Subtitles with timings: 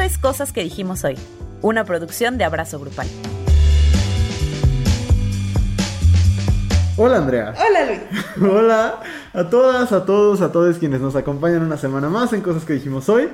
[0.00, 1.14] Esto es Cosas que dijimos hoy,
[1.60, 3.06] una producción de Abrazo Grupal.
[6.96, 7.52] Hola Andrea.
[7.54, 8.00] Hola Luis.
[8.50, 9.00] Hola
[9.34, 12.72] a todas, a todos, a todos quienes nos acompañan una semana más en Cosas que
[12.72, 13.28] dijimos hoy.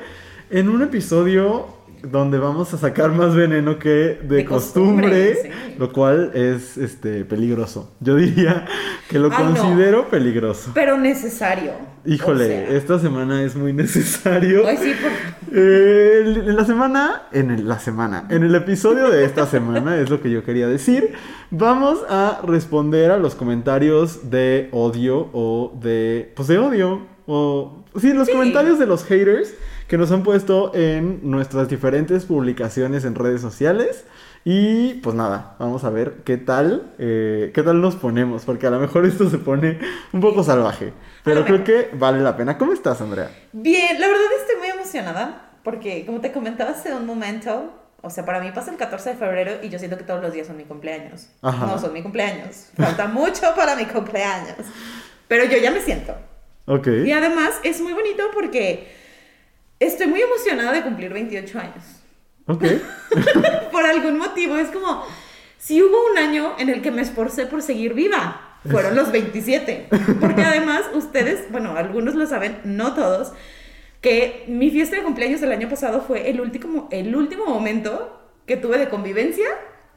[0.50, 1.68] En un episodio
[2.10, 5.74] donde vamos a sacar más veneno que de, De costumbre, costumbre, sí.
[5.78, 7.92] lo cual es este peligroso.
[8.00, 8.64] Yo diría
[9.08, 9.36] que lo no.
[9.36, 10.70] considero peligroso.
[10.74, 11.72] Pero necesario.
[12.04, 14.66] Híjole, O sea, esta semana es muy necesario.
[14.66, 15.56] Ay, sí, por...
[15.58, 20.08] Eh, en la semana, en el- la semana, en el episodio de esta semana, es
[20.10, 21.14] lo que yo quería decir,
[21.50, 28.12] vamos a responder a los comentarios de odio o de, pues de odio, o, sí,
[28.12, 28.32] los Sí.
[28.32, 29.54] comentarios de los haters
[29.88, 34.04] que nos han puesto en nuestras diferentes publicaciones en redes sociales.
[34.44, 38.70] Y pues nada, vamos a ver qué tal, eh, qué tal nos ponemos, porque a
[38.70, 39.80] lo mejor esto se pone
[40.12, 40.92] un poco salvaje,
[41.24, 42.56] pero creo que vale la pena.
[42.56, 43.28] ¿Cómo estás, Andrea?
[43.52, 48.24] Bien, la verdad estoy muy emocionada porque, como te comentaba hace un momento, o sea,
[48.24, 50.56] para mí pasa el 14 de febrero y yo siento que todos los días son
[50.56, 51.28] mi cumpleaños.
[51.42, 51.66] Ajá.
[51.66, 52.68] No son mi cumpleaños.
[52.76, 54.58] Falta mucho para mi cumpleaños.
[55.26, 56.14] Pero yo ya me siento.
[56.66, 56.86] Ok.
[57.04, 58.95] Y además es muy bonito porque
[59.80, 61.84] estoy muy emocionada de cumplir 28 años.
[62.46, 62.64] Ok.
[63.72, 64.56] por algún motivo.
[64.56, 65.04] Es como,
[65.58, 69.88] si hubo un año en el que me esforcé por seguir viva, fueron los 27.
[70.20, 73.32] Porque además ustedes, bueno, algunos lo saben, no todos,
[74.00, 78.56] que mi fiesta de cumpleaños del año pasado fue el último, el último momento que
[78.56, 79.46] tuve de convivencia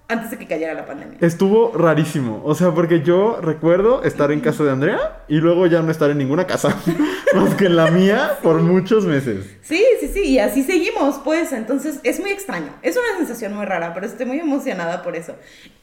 [0.09, 1.19] antes de que cayera la pandemia.
[1.21, 2.41] Estuvo rarísimo.
[2.43, 6.09] O sea, porque yo recuerdo estar en casa de Andrea y luego ya no estar
[6.09, 6.75] en ninguna casa.
[7.35, 9.45] más que en la mía por muchos meses.
[9.61, 11.53] Sí, sí, sí, y así seguimos, pues.
[11.53, 12.73] Entonces es muy extraño.
[12.81, 15.35] Es una sensación muy rara, pero estoy muy emocionada por eso.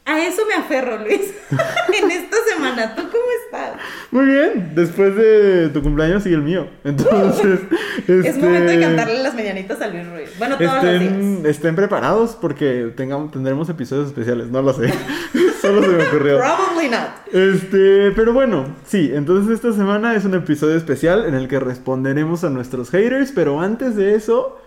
[0.05, 2.95] A eso me aferro, Luis, en esta semana.
[2.95, 3.81] ¿Tú cómo estás?
[4.11, 4.73] Muy bien.
[4.75, 6.69] Después de tu cumpleaños sigue el mío.
[6.85, 7.61] Entonces.
[8.07, 10.39] Es este, momento de cantarle las mañanitas a Luis Ruiz.
[10.39, 11.03] Bueno, todos los días.
[11.03, 14.49] Estén, estén preparados porque tengamos, tendremos episodios especiales.
[14.49, 14.93] No lo sé.
[15.61, 16.39] Solo se me ocurrió.
[16.39, 17.27] Probably not.
[17.33, 22.43] Este, pero bueno, sí, entonces esta semana es un episodio especial en el que responderemos
[22.45, 24.59] a nuestros haters, pero antes de eso,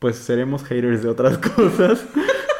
[0.00, 2.04] pues seremos haters de otras cosas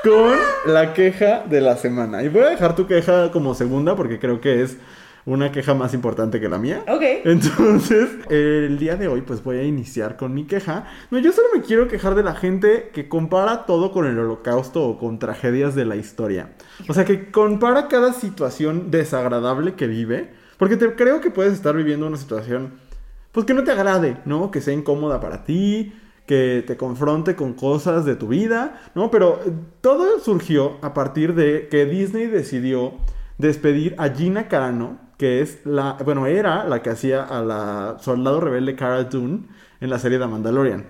[0.04, 0.36] con
[0.72, 2.22] la queja de la semana.
[2.22, 4.76] Y voy a dejar tu queja como segunda porque creo que es
[5.26, 6.84] una queja más importante que la mía.
[6.88, 7.02] Ok.
[7.24, 10.86] Entonces, el día de hoy, pues voy a iniciar con mi queja.
[11.10, 14.84] No, yo solo me quiero quejar de la gente que compara todo con el holocausto
[14.84, 16.50] o con tragedias de la historia.
[16.88, 20.30] O sea, que compara cada situación desagradable que vive.
[20.58, 22.74] Porque te creo que puedes estar viviendo una situación,
[23.32, 24.50] pues que no te agrade, ¿no?
[24.50, 25.92] Que sea incómoda para ti,
[26.26, 29.10] que te confronte con cosas de tu vida, ¿no?
[29.10, 32.94] Pero eh, todo surgió a partir de que Disney decidió
[33.38, 38.40] despedir a Gina Carano, que es la, bueno, era la que hacía a la soldado
[38.40, 39.44] rebelde Cara Dune
[39.80, 40.84] en la serie The Mandalorian.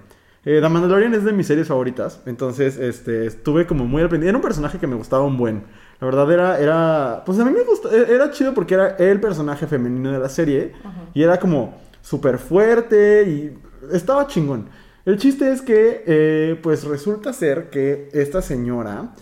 [0.44, 4.28] Eh, The Mandalorian es de mis series favoritas, entonces este, estuve como muy pendiente.
[4.28, 5.64] Era un personaje que me gustaba un buen.
[6.00, 9.20] La verdad era, era, pues a mí me gustó, e- era chido porque era el
[9.20, 10.72] personaje femenino de la serie
[11.14, 13.58] y era como súper fuerte y
[13.92, 14.68] estaba chingón.
[15.04, 19.14] El chiste es que, eh, pues resulta ser que esta señora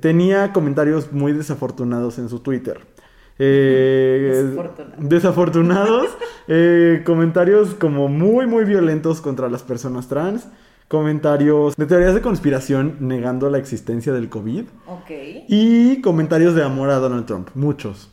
[0.00, 2.86] tenía comentarios muy desafortunados en su Twitter.
[3.42, 5.08] Eh, Desafortunados.
[5.08, 6.06] desafortunados,
[6.48, 10.46] eh, comentarios como muy, muy violentos contra las personas trans,
[10.88, 14.64] comentarios de teorías de conspiración negando la existencia del COVID.
[14.86, 15.10] Ok.
[15.48, 18.10] y comentarios de amor a Donald Trump, muchos.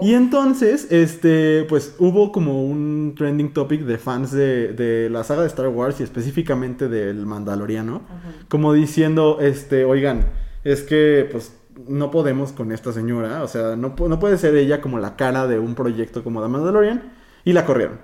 [0.00, 5.42] Y entonces, este, pues hubo como un trending topic de fans de, de la saga
[5.42, 8.00] de Star Wars y específicamente del Mandaloriano,
[8.48, 10.26] como diciendo, este, oigan,
[10.62, 11.56] es que pues
[11.88, 15.46] no podemos con esta señora, o sea, no, no puede ser ella como la cara
[15.46, 17.12] de un proyecto como The Mandalorian,
[17.44, 17.98] y la corrieron.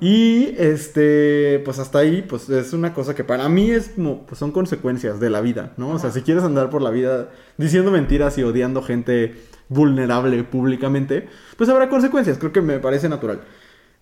[0.00, 4.38] Y este, pues hasta ahí, pues es una cosa que para mí es como, pues
[4.38, 5.90] son consecuencias de la vida, ¿no?
[5.90, 9.36] O sea, si quieres andar por la vida diciendo mentiras y odiando gente
[9.68, 13.42] vulnerable públicamente, pues habrá consecuencias, creo que me parece natural.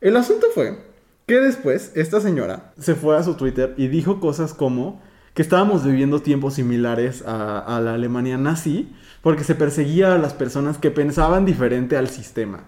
[0.00, 0.78] El asunto fue
[1.26, 5.02] que después esta señora se fue a su Twitter y dijo cosas como
[5.40, 8.90] que estábamos viviendo tiempos similares a, a la Alemania nazi,
[9.22, 12.64] porque se perseguía a las personas que pensaban diferente al sistema.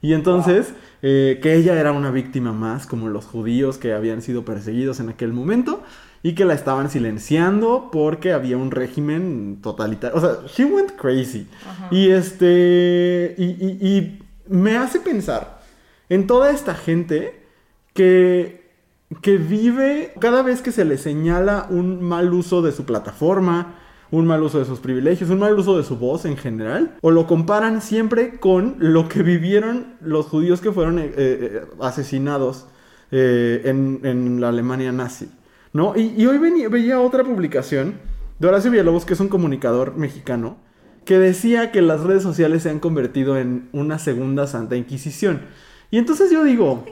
[0.00, 0.72] Y entonces,
[1.02, 5.10] eh, que ella era una víctima más, como los judíos que habían sido perseguidos en
[5.10, 5.82] aquel momento,
[6.22, 10.16] y que la estaban silenciando porque había un régimen totalitario.
[10.16, 11.46] O sea, she went crazy.
[11.90, 13.34] Y este.
[13.36, 14.18] Y, y- y
[14.48, 15.60] me hace pensar
[16.08, 17.42] en toda esta gente
[17.92, 18.63] que.
[19.20, 23.76] Que vive cada vez que se le señala un mal uso de su plataforma,
[24.10, 27.10] un mal uso de sus privilegios, un mal uso de su voz en general, o
[27.10, 32.66] lo comparan siempre con lo que vivieron los judíos que fueron eh, eh, asesinados
[33.10, 35.28] eh, en, en la Alemania nazi.
[35.72, 35.94] ¿no?
[35.96, 37.94] Y, y hoy venía- veía otra publicación
[38.38, 40.56] de Horacio Villalobos, que es un comunicador mexicano,
[41.04, 45.42] que decía que las redes sociales se han convertido en una segunda Santa Inquisición.
[45.90, 46.84] Y entonces yo digo,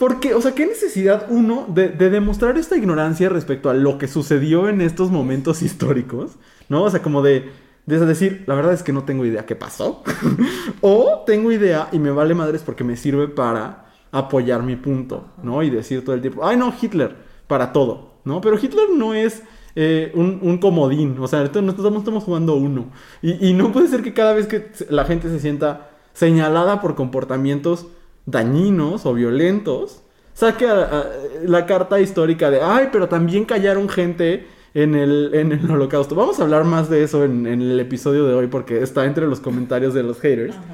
[0.00, 0.32] ¿por qué?
[0.32, 4.70] O sea, ¿qué necesidad uno de, de demostrar esta ignorancia respecto a lo que sucedió
[4.70, 6.32] en estos momentos históricos?
[6.70, 6.84] ¿No?
[6.84, 7.50] O sea, como de,
[7.84, 10.02] de decir, la verdad es que no tengo idea qué pasó.
[10.80, 15.62] o tengo idea y me vale madres porque me sirve para apoyar mi punto, ¿no?
[15.62, 17.14] Y decir todo el tiempo, ay no, Hitler,
[17.46, 18.40] para todo, ¿no?
[18.40, 19.42] Pero Hitler no es
[19.76, 21.18] eh, un, comodín.
[21.20, 22.86] O sea, nosotros estamos jugando uno.
[23.20, 27.86] Y, no puede ser que cada vez que la gente se sienta señalada por comportamientos
[28.30, 30.02] dañinos o violentos,
[30.34, 31.04] saque a, a,
[31.44, 36.14] la carta histórica de, ay, pero también callaron gente en el, en el holocausto.
[36.14, 39.26] Vamos a hablar más de eso en, en, el episodio de hoy porque está entre
[39.26, 40.54] los comentarios de los haters.
[40.56, 40.64] Ajá.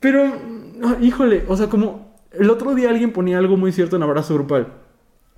[0.00, 0.32] Pero,
[1.00, 4.68] híjole, o sea, como el otro día alguien ponía algo muy cierto en Abrazo Grupal.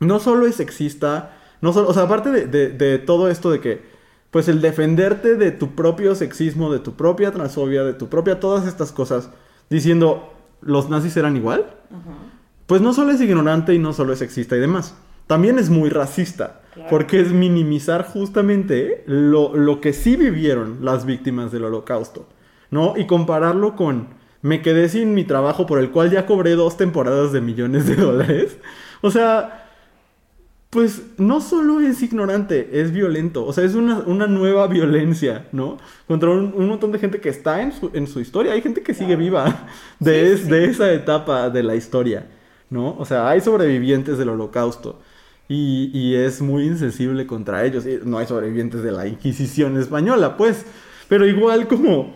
[0.01, 3.61] No solo es sexista, no solo, o sea, aparte de, de, de, todo esto de
[3.61, 3.83] que,
[4.31, 8.67] pues el defenderte de tu propio sexismo, de tu propia transfobia, de tu propia todas
[8.67, 9.31] estas cosas,
[9.69, 12.31] diciendo los nazis eran igual, uh -huh.
[12.67, 14.95] pues no solo es ignorante y no solo es sexista y demás,
[15.27, 16.91] también es muy racista, claro.
[16.91, 22.29] porque es minimizar justamente lo, lo que sí vivieron las víctimas del holocausto,
[22.71, 22.95] ¿no?
[22.97, 24.09] Y compararlo con,
[24.43, 27.97] me quedé sin mi trabajo por el cual ya cobré dos temporadas de millones de
[27.97, 28.59] dólares,
[29.03, 29.60] o sea
[30.71, 33.45] pues no solo es ignorante, es violento.
[33.45, 35.79] O sea, es una, una nueva violencia, ¿no?
[36.07, 38.53] Contra un, un, montón de gente que está en su, en su historia.
[38.53, 39.69] Hay gente que sigue viva
[39.99, 40.51] de, sí, es, sí.
[40.51, 42.29] de esa etapa de la historia,
[42.71, 42.97] ¿no?
[42.99, 45.01] O sea, hay sobrevivientes del holocausto.
[45.49, 47.85] Y, y, es muy insensible contra ellos.
[48.05, 50.65] No hay sobrevivientes de la Inquisición española, pues.
[51.09, 52.15] Pero igual como...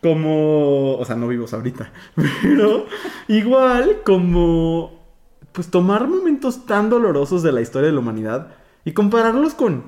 [0.00, 0.96] Como...
[0.96, 1.90] O sea, no vivos ahorita.
[2.42, 2.86] Pero
[3.26, 4.95] igual como
[5.56, 8.48] pues tomar momentos tan dolorosos de la historia de la humanidad
[8.84, 9.84] y compararlos con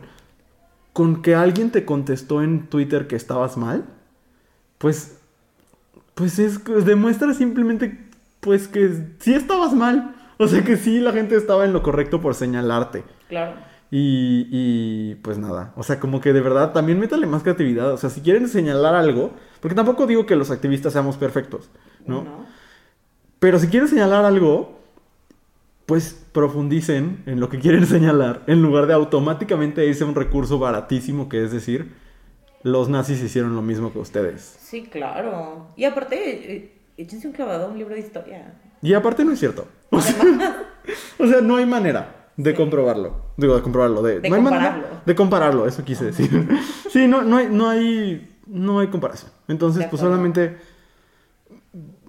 [0.95, 3.85] con que alguien te contestó en Twitter que estabas mal,
[4.79, 5.19] pues
[6.15, 8.09] pues es demuestra simplemente
[8.41, 12.23] pues que sí estabas mal, o sea que sí la gente estaba en lo correcto
[12.23, 13.05] por señalarte.
[13.29, 13.53] Claro.
[13.91, 17.99] Y, y pues nada, o sea, como que de verdad también métale más creatividad, o
[17.99, 21.69] sea, si quieren señalar algo, porque tampoco digo que los activistas seamos perfectos,
[22.07, 22.25] ¿no?
[22.25, 22.47] no.
[23.39, 24.78] Pero si quieren señalar algo,
[25.89, 30.59] pues profundicen en lo que quieren señalar en lugar de automáticamente irse a un recurso
[30.59, 31.95] baratísimo que es decir,
[32.63, 34.59] los nazis hicieron lo mismo que ustedes.
[34.61, 35.69] Sí, claro.
[35.77, 38.55] Y aparte, eh, échense un clavado a un libro de historia.
[38.83, 39.67] Y aparte no es cierto.
[39.91, 40.15] O sea,
[41.19, 42.57] o sea no hay manera de sí.
[42.57, 43.33] comprobarlo.
[43.39, 44.03] Digo, de comprobarlo.
[44.03, 44.67] De, de no compararlo.
[44.67, 46.49] Hay manera de compararlo, eso quise decir.
[46.91, 49.33] sí, no, no, hay, no, hay, no hay comparación.
[49.49, 50.59] Entonces, pues solamente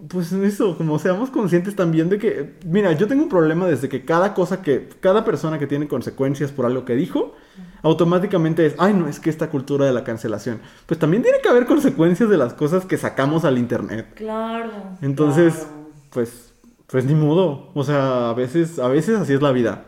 [0.09, 4.03] pues eso, como seamos conscientes también de que, mira, yo tengo un problema desde que
[4.03, 7.35] cada cosa que, cada persona que tiene consecuencias por algo que dijo,
[7.83, 11.50] automáticamente es, ay, no, es que esta cultura de la cancelación, pues también tiene que
[11.50, 14.07] haber consecuencias de las cosas que sacamos al internet.
[14.15, 14.71] Claro.
[15.01, 15.89] Entonces, claro.
[16.09, 16.53] pues,
[16.88, 19.85] pues ni modo, o sea, a veces, a veces así es la vida.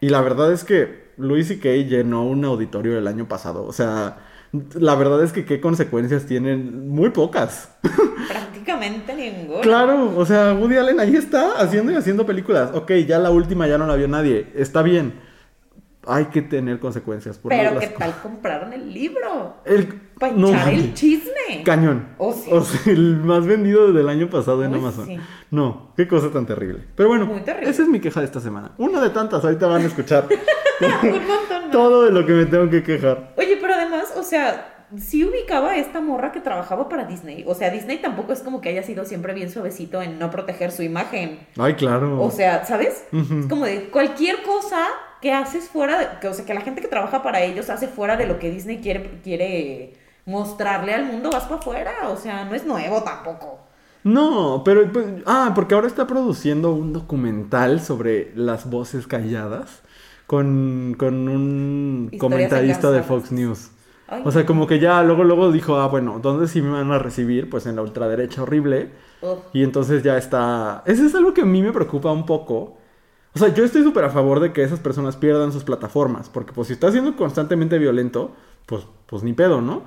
[0.00, 3.72] Y la verdad es que Luis y Kay llenó un auditorio el año pasado, o
[3.72, 4.18] sea,
[4.74, 7.70] la verdad es que qué consecuencias tienen, muy pocas.
[8.76, 9.48] Prácticamente.
[9.62, 12.70] Claro, o sea, Woody Allen ahí está haciendo y haciendo películas.
[12.74, 15.26] Ok, ya la última ya no la vio nadie, está bien.
[16.06, 17.36] Hay que tener consecuencias.
[17.38, 19.56] Por Pero ¿qué tal compraron el libro?
[19.66, 19.86] El,
[20.18, 21.62] Para no, echar el chisme.
[21.64, 22.08] Cañón.
[22.16, 22.48] Oh, sí.
[22.50, 25.06] O sea, el más vendido del año pasado en Amazon.
[25.06, 25.18] sí.
[25.50, 26.84] No, qué cosa tan terrible.
[26.94, 27.68] Pero bueno, Muy terrible.
[27.70, 28.72] esa es mi queja de esta semana.
[28.78, 30.26] Una de tantas, ahorita van a escuchar
[31.02, 31.64] Un montón.
[31.66, 31.70] ¿no?
[31.70, 33.34] todo de lo que me tengo que quejar.
[33.36, 37.44] Oye, pero además, o sea, sí ubicaba a esta morra que trabajaba para Disney.
[37.46, 40.72] O sea, Disney tampoco es como que haya sido siempre bien suavecito en no proteger
[40.72, 41.40] su imagen.
[41.58, 42.22] Ay, claro.
[42.22, 43.04] O sea, ¿sabes?
[43.12, 44.86] Es como de cualquier cosa
[45.20, 47.88] que haces fuera, de, que, o sea, que la gente que trabaja para ellos hace
[47.88, 51.92] fuera de lo que Disney quiere, quiere mostrarle al mundo, vas para afuera.
[52.08, 53.58] O sea, no es nuevo tampoco.
[54.04, 59.82] No, pero pues, ah, porque ahora está produciendo un documental sobre las voces calladas
[60.26, 63.02] con, con un Historias comentarista de.
[63.02, 63.70] Fox News.
[64.08, 66.90] Ay, O sea, como que ya luego luego dijo, ah, bueno, ¿dónde sí me van
[66.90, 67.50] a recibir?
[67.50, 68.90] Pues en la ultraderecha horrible.
[69.52, 70.82] Y entonces ya está.
[70.86, 72.78] Eso es algo que a mí me preocupa un poco.
[73.34, 76.30] O sea, yo estoy súper a favor de que esas personas pierdan sus plataformas.
[76.30, 78.32] Porque pues si está siendo constantemente violento,
[78.66, 79.82] pues, pues ni pedo, ¿no?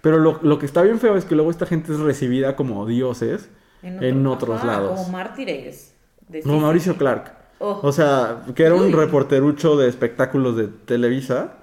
[0.00, 2.86] Pero lo, lo que está bien feo es que luego esta gente es recibida como
[2.86, 3.50] dioses
[3.82, 5.00] en, otros ajá, lados.
[5.00, 5.94] Como mártires.
[6.30, 6.96] sí, Mauricio.
[6.96, 7.34] Clark.
[7.58, 7.80] Oh.
[7.82, 11.54] O sea, que era un reporterucho de espectáculos de Televisa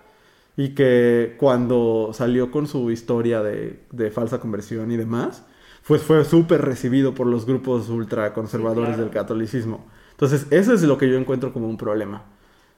[0.57, 5.43] y que cuando salió con su historia de, de falsa conversión y demás,
[5.87, 9.03] pues fue súper recibido por los grupos ultraconservadores Sí, claro.
[9.03, 9.85] del catolicismo.
[10.11, 12.23] Entonces, eso es lo que yo encuentro como un problema.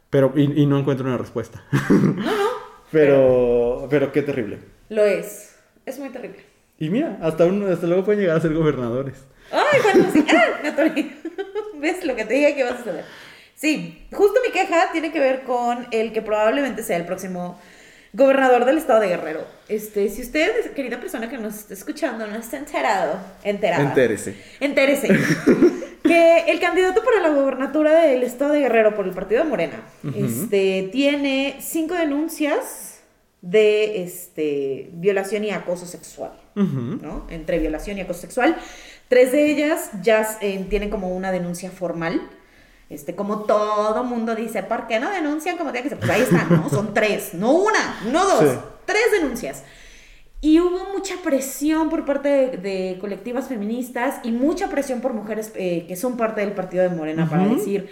[0.09, 1.63] Pero, y, y no encuentro una respuesta.
[1.89, 2.55] No, no.
[2.91, 4.59] Pero, pero qué terrible.
[4.89, 5.55] Lo es.
[5.85, 6.45] Es muy terrible.
[6.79, 9.25] Y mira, hasta, uno, hasta luego pueden llegar a ser gobernadores.
[9.51, 10.25] Ay, bueno, sí.
[10.31, 11.15] Ah, me.
[11.81, 13.03] ¿Ves lo que te dije que iba a suceder?
[13.55, 17.59] Sí, justo mi queja tiene que ver con el que probablemente sea el próximo
[18.13, 19.45] gobernador del estado de Guerrero.
[19.67, 23.83] Este, si usted, querida persona que nos está escuchando, no está enterado, enterada.
[23.83, 24.35] Entérese.
[24.59, 25.07] Entérese.
[26.03, 29.83] que el candidato para la gobernatura del estado de Guerrero por el partido de Morena,
[30.15, 32.99] este, tiene cinco denuncias
[33.41, 36.31] de este, violación y acoso sexual.
[36.55, 37.27] ¿no?
[37.29, 38.57] Entre violación y acoso sexual.
[39.07, 42.29] Tres de ellas ya eh, tienen como una denuncia formal.
[42.89, 45.99] Este, como todo mundo dice, ¿por qué no denuncian como tiene que ser?
[45.99, 46.69] Pues ahí están, ¿no?
[46.69, 48.59] Son tres, no una, no dos, Sí.
[48.85, 49.63] tres denuncias.
[50.41, 55.51] Y hubo mucha presión por parte de, de colectivas feministas y mucha presión por mujeres
[55.55, 57.55] eh, que son parte del partido de Morena para Ujú.
[57.55, 57.89] decir,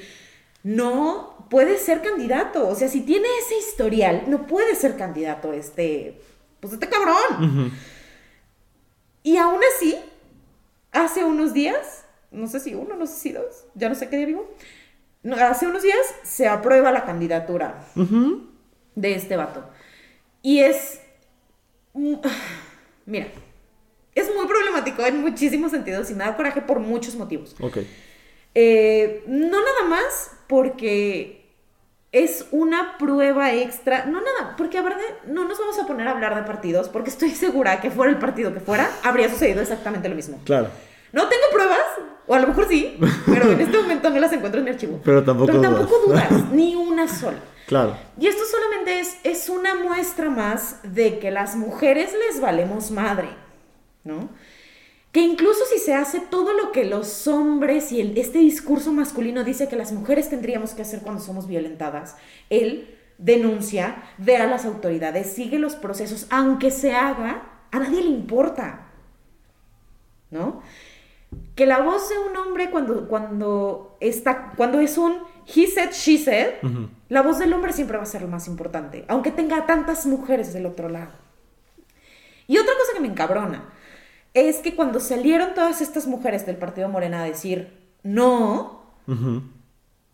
[0.61, 2.67] no puede ser candidato.
[2.67, 6.21] O sea, si tiene ese historial, no puede ser candidato este,
[6.59, 7.15] pues este cabrón.
[7.39, 7.71] Ujú.
[9.23, 9.97] Y aún así,
[10.91, 14.17] hace unos días, no sé si uno, no sé si dos, ya no sé qué
[14.17, 14.47] día vivo,
[15.31, 17.85] hace unos días se aprueba la candidatura
[18.95, 19.65] de este vato.
[20.41, 21.01] Y es...
[23.05, 23.27] Mira,
[24.15, 27.55] es muy problemático en muchísimos sentidos y me da coraje por muchos motivos.
[27.59, 27.79] Ok.
[28.55, 31.43] Eh, no nada más porque
[32.11, 36.11] es una prueba extra, no nada, porque a verdad no nos vamos a poner a
[36.11, 40.07] hablar de partidos, porque estoy segura que fuera el partido que fuera, habría sucedido exactamente
[40.07, 40.39] lo mismo.
[40.45, 40.69] Claro.
[41.13, 41.79] No tengo pruebas,
[42.27, 44.99] o a lo mejor sí, pero en este momento no las encuentro en mi archivo.
[45.05, 46.29] Pero tampoco Pero tampoco dudas.
[46.29, 47.37] dudas, ni una sola.
[47.67, 47.95] Claro.
[48.19, 53.29] Y esto solamente es, es una muestra más de que las mujeres les valemos madre,
[54.03, 54.27] ¿no?
[55.13, 59.43] Que incluso si se hace todo lo que los hombres y el- este discurso masculino
[59.43, 62.17] dice que las mujeres tendríamos que hacer cuando somos violentadas,
[62.49, 68.09] él denuncia, ve a las autoridades, sigue los procesos, aunque se haga, a nadie le
[68.09, 68.87] importa,
[70.31, 70.63] ¿no?
[71.55, 75.21] Que la voz de un hombre cuando, cuando, está, cuando es un
[75.55, 76.55] he said, she said,
[77.09, 80.53] la voz del hombre siempre va a ser lo más importante, aunque tenga tantas mujeres
[80.53, 81.11] del otro lado.
[82.47, 83.69] Y otra cosa que me encabrona
[84.33, 88.83] es que cuando salieron todas estas mujeres del partido Morena a decir no,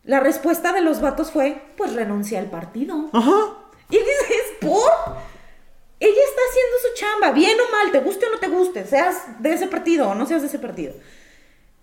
[0.04, 3.10] la respuesta de los vatos fue, pues renuncia al partido.
[3.14, 3.56] Ajá.
[3.90, 4.92] Y dices, ¿por?
[6.00, 9.42] Ella está haciendo su chamba, bien o mal, te guste o no te guste, seas
[9.42, 10.94] de ese partido o no seas de ese partido.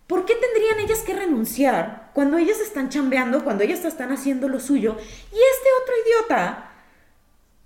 [0.07, 4.61] ¿Por qué tendrían ellas que renunciar cuando ellas están chambeando, cuando ellas están haciendo lo
[4.61, 4.97] suyo?
[4.99, 6.71] Y este otro idiota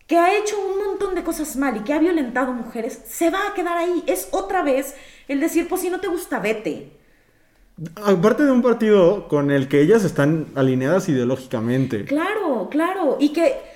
[0.07, 3.47] que ha hecho un montón de cosas mal y que ha violentado mujeres, se va
[3.47, 4.03] a quedar ahí.
[4.09, 4.97] Es otra vez
[5.29, 6.91] el decir, pues si no te gusta, vete.
[7.95, 12.07] Aparte de un partido con el que ellas están alineadas ideológicamente.
[12.07, 13.19] Claro, claro.
[13.21, 13.70] Y que.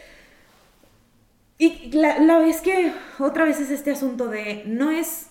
[1.59, 5.29] Y la, la vez que otra vez es este asunto de no es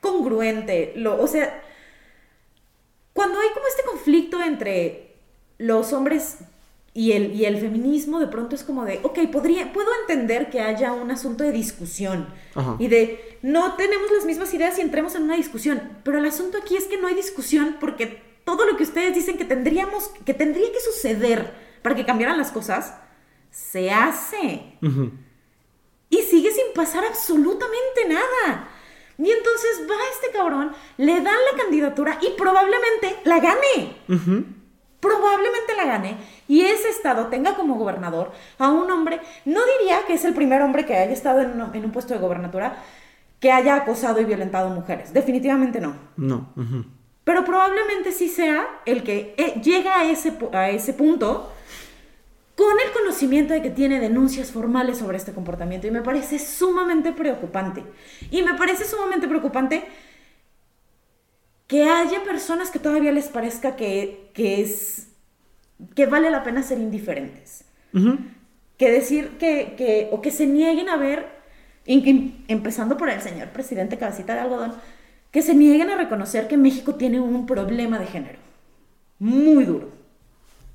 [0.00, 0.92] congruente.
[0.96, 1.62] Lo, o sea,
[3.12, 5.16] cuando hay como este conflicto entre
[5.58, 6.38] los hombres
[6.94, 10.60] y el, y el feminismo, de pronto es como de, ok, podría, puedo entender que
[10.60, 12.76] haya un asunto de discusión Ajá.
[12.78, 15.80] y de no tenemos las mismas ideas y entremos en una discusión.
[16.04, 19.38] Pero el asunto aquí es que no hay discusión porque todo lo que ustedes dicen
[19.38, 22.94] que tendríamos, que tendría que suceder para que cambiaran las cosas,
[23.52, 24.62] se hace.
[26.10, 28.68] Y sigue sin pasar absolutamente nada.
[29.18, 33.96] Y entonces va este cabrón, le dan la candidatura y probablemente la gane.
[35.00, 36.16] Probablemente la gane.
[36.48, 40.62] Y ese estado tenga como gobernador a un hombre, no diría que es el primer
[40.62, 42.76] hombre que haya estado en, un- en un puesto de gobernatura
[43.40, 45.12] que haya acosado y violentado mujeres.
[45.12, 45.96] Definitivamente no.
[46.16, 46.52] No.
[47.24, 51.52] Pero probablemente sí sea el que eh, llega a ese, a ese punto
[52.56, 55.86] con el conocimiento de que tiene denuncias formales sobre este comportamiento.
[55.86, 57.82] Y me parece sumamente preocupante.
[58.30, 59.84] Y me parece sumamente preocupante
[61.66, 65.08] que haya personas que todavía les parezca que, que es
[65.94, 67.64] que vale la pena ser indiferentes.
[68.78, 71.26] Que decir que, que o que se nieguen a ver,
[71.86, 74.74] empezando por el señor presidente cabecita de algodón,
[75.30, 78.38] que se nieguen a reconocer que México tiene un problema de género
[79.18, 79.88] muy duro,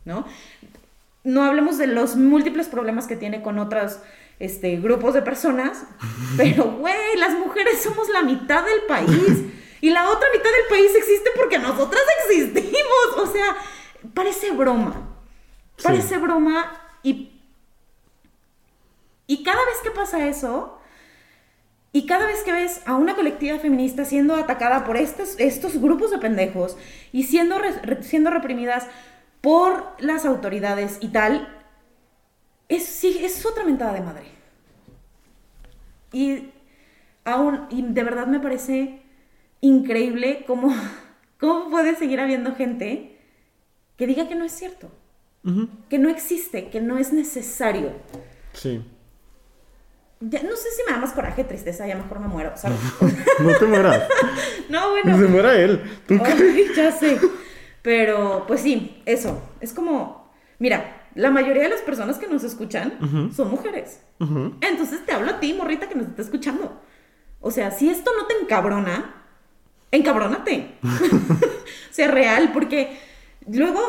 [0.06, 0.26] ¿no?
[1.28, 4.00] No hablemos de los múltiples problemas que tiene con otros
[4.40, 5.84] este, grupos de personas,
[6.38, 9.44] pero, güey, las mujeres somos la mitad del país.
[9.82, 13.56] Y la otra mitad del país existe porque nosotras existimos, o sea,
[14.14, 15.04] parece broma,
[15.78, 15.84] Sí.
[15.84, 16.72] parece broma
[17.04, 17.34] y
[19.28, 20.80] y cada vez que pasa eso,
[21.92, 26.12] y cada vez que ves a una colectiva feminista siendo atacada por estos, estos grupos
[26.12, 26.78] de pendejos
[27.12, 28.88] y siendo, re- siendo reprimidas
[29.42, 31.48] por las autoridades y tal,
[32.70, 34.24] es, sí, es otra mentada de madre.
[36.12, 36.52] Y
[37.26, 39.02] aún, y de verdad me parece
[39.62, 40.74] increíble cómo,
[41.40, 43.18] cómo puede seguir habiendo gente
[43.98, 44.92] que diga que no es cierto,
[45.90, 47.94] que no existe, que no es necesario.
[48.54, 48.84] Sí.
[50.20, 52.80] Ya, no sé si me da más coraje, tristeza, ya mejor me muero, ¿sabes?
[53.40, 54.08] No te mueras.
[54.70, 55.18] no, bueno.
[55.18, 55.82] se muera él.
[56.08, 56.20] ¿Tú?
[56.24, 57.20] Ay, ya sé.
[57.88, 59.42] Pero, pues sí, eso.
[59.62, 60.30] Es como,
[60.60, 64.02] mira, la mayoría de las personas que nos escuchan son mujeres.
[64.60, 66.82] Entonces te hablo a ti, morrita, que nos está escuchando.
[67.40, 69.24] O sea, si esto no te encabrona,
[69.92, 70.74] encabrónate.
[70.84, 73.00] o sea, real, porque
[73.50, 73.80] luego,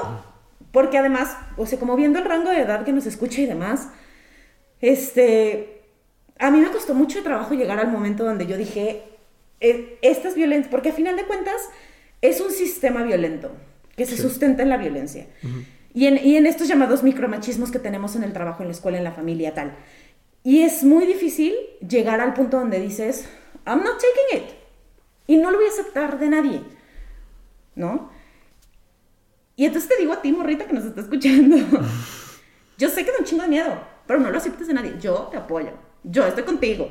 [0.71, 3.89] porque además, o sea, como viendo el rango de edad que nos escucha y demás,
[4.81, 5.83] este,
[6.39, 9.03] a mí me costó mucho trabajo llegar al momento donde yo dije,
[9.59, 11.61] eh, esta es violencia, porque a final de cuentas
[12.23, 13.51] es un sistema violento
[13.99, 14.23] que se Sí.
[14.23, 15.27] sustenta en la violencia.
[15.93, 18.97] y, en, y en estos llamados micromachismos que tenemos en el trabajo, en la escuela,
[18.97, 19.75] en la familia, tal.
[20.45, 21.55] Y es muy difícil
[21.87, 23.29] llegar al punto donde dices,
[23.67, 24.51] I'm not taking it.
[25.27, 26.63] Y no lo voy a aceptar de nadie.
[27.75, 28.11] ¿No?
[29.57, 31.57] Y entonces te digo a ti, morrita, que nos está escuchando.
[32.79, 33.77] Yo sé que da un chingo de miedo,
[34.07, 34.95] pero no lo aceptes de nadie.
[35.01, 35.71] Yo te apoyo.
[36.05, 36.89] Yo estoy contigo.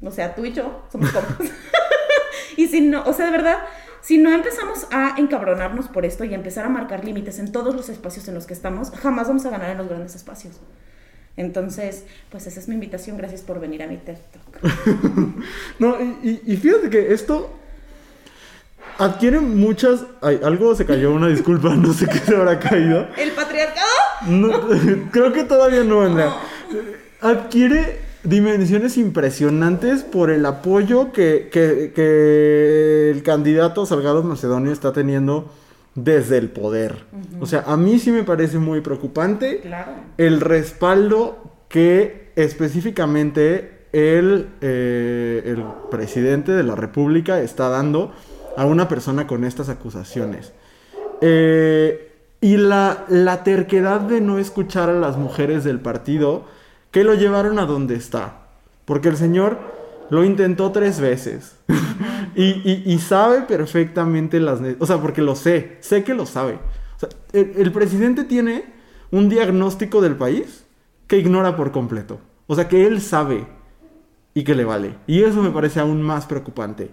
[0.00, 1.38] O sea, tú y yo somos compas.
[2.56, 3.58] y si no, o sea, de verdad,
[4.04, 7.74] si no empezamos a encabronarnos por esto y a empezar a marcar límites en todos
[7.74, 10.56] los espacios en los que estamos, jamás vamos a ganar en los grandes espacios.
[11.36, 13.16] Entonces, pues esa es mi invitación.
[13.16, 14.60] Gracias por venir a mi TED Talk.
[15.80, 17.50] No, y, y- y fíjate que esto
[18.98, 20.04] adquiere muchas.
[20.20, 23.08] Ay, algo se cayó, una disculpa, no sé qué se habrá caído.
[23.16, 23.88] ¿El patriarcado?
[24.28, 24.60] No,
[25.10, 26.34] creo que todavía no, Andrea.
[27.20, 35.50] Adquiere dimensiones impresionantes por el apoyo que, que- que el candidato Salgado Macedonio está teniendo
[35.94, 37.04] desde el poder.
[37.40, 39.92] O sea, a mí sí me parece muy preocupante Claro.
[40.18, 41.38] el respaldo
[41.68, 48.12] que específicamente el, eh, el presidente de la República está dando
[48.56, 50.52] a una persona con estas acusaciones.
[51.20, 56.44] Eh, y la, la terquedad de no escuchar a las mujeres del partido
[56.94, 58.46] que lo llevaron a donde está.
[58.84, 59.58] Porque el señor
[60.10, 61.56] lo intentó tres veces.
[62.36, 64.60] y, y- y sabe perfectamente las...
[64.78, 66.54] O sea, porque lo sé, sé que lo sabe.
[66.96, 68.72] O sea, el, el presidente tiene
[69.10, 70.64] un diagnóstico del país
[71.08, 72.20] que ignora por completo.
[72.46, 73.46] O sea, que él sabe
[74.32, 74.94] y que le vale.
[75.08, 76.90] Y eso me parece aún más preocupante.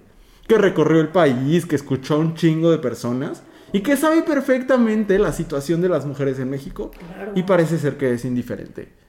[0.48, 5.20] Que recorrió el país, que escuchó a un chingo de personas y que sabe perfectamente
[5.20, 7.34] la situación de las mujeres en México Claro.
[7.36, 9.00] y parece ser que es indiferente.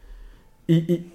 [0.73, 1.13] Y, y-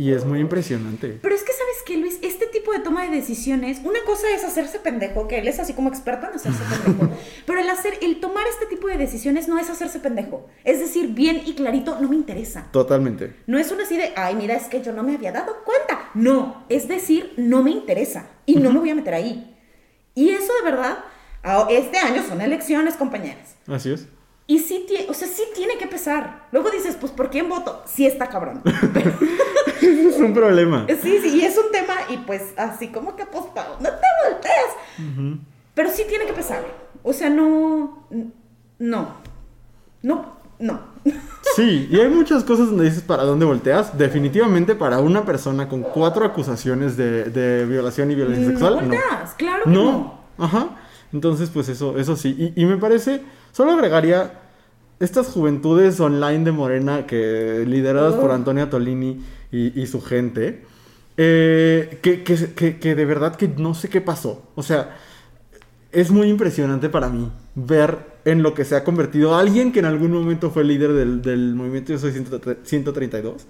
[0.00, 1.18] y es muy impresionante.
[1.20, 2.20] Pero es que, ¿sabes qué, Luis?
[2.22, 5.72] Este tipo de toma de decisiones, una cosa es hacerse pendejo, que él es así
[5.72, 7.10] como experto en hacerse pendejo.
[7.46, 10.46] Pero el hacer, el tomar este tipo de decisiones no es hacerse pendejo.
[10.62, 12.68] Es decir, bien y clarito, no me interesa.
[12.70, 13.34] Totalmente.
[13.48, 16.10] No es una así de, ay, mira, es que yo no me había dado cuenta.
[16.14, 19.56] No, es decir, no me interesa y no me voy a meter ahí.
[20.14, 20.98] Y eso de verdad,
[21.70, 23.56] este año son elecciones, compañeras.
[23.66, 24.06] Así es.
[24.50, 26.46] Y sí, o sea, sí tiene que pesar.
[26.52, 27.82] Luego dices, pues, ¿por quién voto?
[27.86, 28.62] Sí está cabrón.
[29.82, 30.86] es un problema.
[31.02, 33.44] Sí, sí, y es un tema, y pues así como que pues,
[33.80, 35.38] no te volteas.
[35.74, 36.64] Pero sí tiene que pesar.
[37.02, 38.08] O sea, no.
[38.78, 39.14] No.
[40.02, 40.38] No.
[40.58, 40.80] No.
[41.54, 43.96] Sí, y hay muchas cosas donde dices para dónde volteas.
[43.96, 48.74] Definitivamente para una persona con cuatro acusaciones de, de violación y violencia No sexual.
[48.76, 49.84] volteas, claro que No.
[50.38, 50.44] no.
[50.44, 50.68] Ajá.
[51.12, 52.52] Entonces, pues eso, eso sí.
[52.56, 54.40] Y, y me parece, solo agregaría
[55.00, 58.34] estas juventudes online de Morena que lideradas por Oh.
[58.34, 59.20] Antonia Tolini
[59.52, 60.64] y, y su gente,
[61.16, 64.50] eh, que, que- que- que de verdad que no sé qué pasó.
[64.54, 64.96] O sea,
[65.92, 69.86] es muy impresionante para mí ver en lo que se ha convertido alguien que en
[69.86, 72.12] algún momento fue líder del, del movimiento Yo Soy
[72.64, 73.46] 132.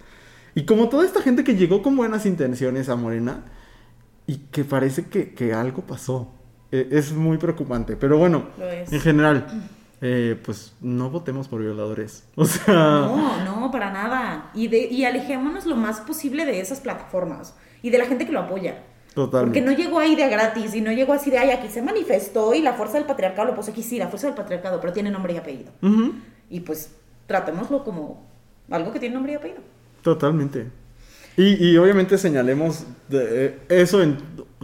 [0.54, 3.44] Y como toda esta gente que llegó con buenas intenciones a Morena
[4.26, 6.32] y que parece que, que algo pasó.
[6.70, 7.96] Eh, es muy preocupante.
[7.96, 8.48] Pero bueno,
[8.90, 9.46] en general,
[10.00, 12.24] eh, pues no votemos por violadores.
[12.36, 14.50] O sea, No, no, para nada.
[14.54, 18.32] Y, de, y alejémonos lo más posible de esas plataformas y de la gente que
[18.32, 18.82] lo apoya.
[19.14, 19.60] totalmente.
[19.60, 22.54] Porque no llegó ahí de gratis y no llegó así de, ay, aquí se manifestó
[22.54, 25.10] y la fuerza del patriarcado lo puso aquí, sí, la fuerza del patriarcado, pero tiene
[25.10, 25.72] nombre y apellido.
[25.82, 26.12] Ujú,
[26.50, 26.92] Y pues
[27.26, 28.26] tratémoslo como
[28.70, 29.60] algo que tiene nombre y apellido.
[30.02, 30.68] Totalmente.
[31.36, 34.18] Y, y obviamente señalemos de- eh, eso en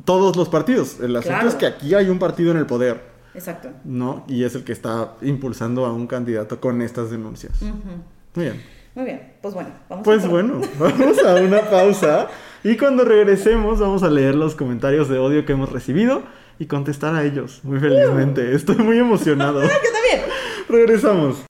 [0.05, 0.99] todos los partidos.
[1.01, 1.49] El asunto Claro.
[1.49, 3.01] es que aquí hay un partido en el poder,
[3.35, 3.71] Exacto.
[3.85, 4.25] ¿no?
[4.29, 7.61] Y es el que está impulsando a un candidato con estas denuncias.
[7.63, 8.63] Muy bien.
[8.95, 12.29] Muy bien, pues bueno, vamos Pues a bueno, vamos a una pausa
[12.63, 16.23] y cuando regresemos vamos a leer los comentarios de odio que hemos recibido
[16.61, 18.55] y contestar a ellos muy felizmente.
[18.55, 19.63] Estoy muy emocionado.
[19.63, 20.31] Yo también.
[20.69, 21.43] Regresamos.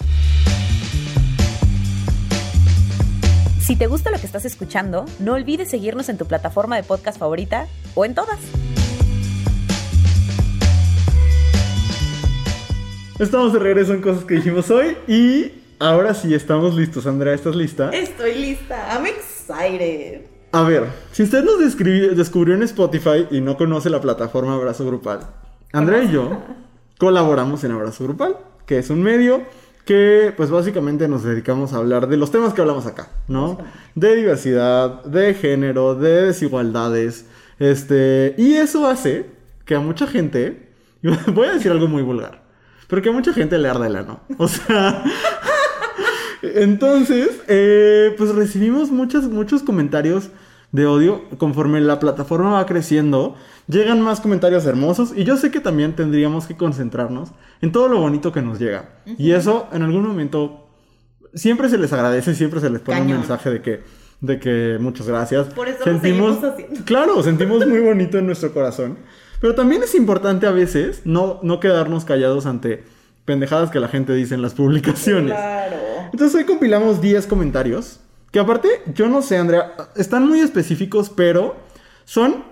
[3.61, 7.19] Si te gusta lo que estás escuchando, no olvides seguirnos en tu plataforma de podcast
[7.19, 8.39] favorita o en todas.
[13.19, 17.07] Estamos de regreso en cosas que dijimos hoy y ahora sí estamos listos.
[17.07, 17.91] Andrea, ¿estás lista?
[17.91, 18.89] Estoy lista.
[18.93, 20.23] I'm excited.
[20.51, 25.21] A ver, si usted nos descubrió en Spotify y no conoce la plataforma Abrazo Grupal,
[25.73, 26.43] Andrea y yo
[26.99, 29.43] colaboramos en Abrazo Grupal, que es un medio
[29.85, 33.59] que pues básicamente nos dedicamos a hablar de los temas que hablamos acá, ¿no?
[33.95, 37.27] De diversidad, de género, de desigualdades,
[37.61, 39.27] este, y eso hace
[39.65, 40.71] que a mucha gente,
[41.33, 42.44] voy a decir algo muy vulgar,
[42.95, 44.21] pero que a mucha gente le arde el ano.
[44.39, 45.03] O sea,
[46.43, 50.29] entonces, eh, pues recibimos muchos, muchos comentarios
[50.71, 51.25] de odio.
[51.39, 53.35] Conforme la plataforma va creciendo,
[53.67, 55.13] llegan más comentarios hermosos.
[55.17, 57.31] Y yo sé que también tendríamos que concentrarnos
[57.61, 58.91] en todo lo bonito que nos llega.
[59.19, 60.69] Y eso, en algún momento,
[61.35, 63.19] siempre se les agradece, siempre se les pone un Cañón.
[63.19, 63.83] mensaje de que,
[64.21, 65.49] de que muchas gracias.
[65.49, 66.85] Por eso lo seguimos haciendo.
[66.85, 68.99] Claro, sentimos muy bonito en nuestro corazón.
[69.45, 72.83] Pero también es importante a veces no, no quedarnos callados ante
[73.27, 75.35] pendejadas que la gente dice en las publicaciones.
[75.35, 75.77] Claro.
[76.11, 78.01] Entonces hoy compilamos 10 comentarios.
[78.33, 81.57] Que aparte, yo no sé, Andrea, están muy específicos, pero
[82.07, 82.43] son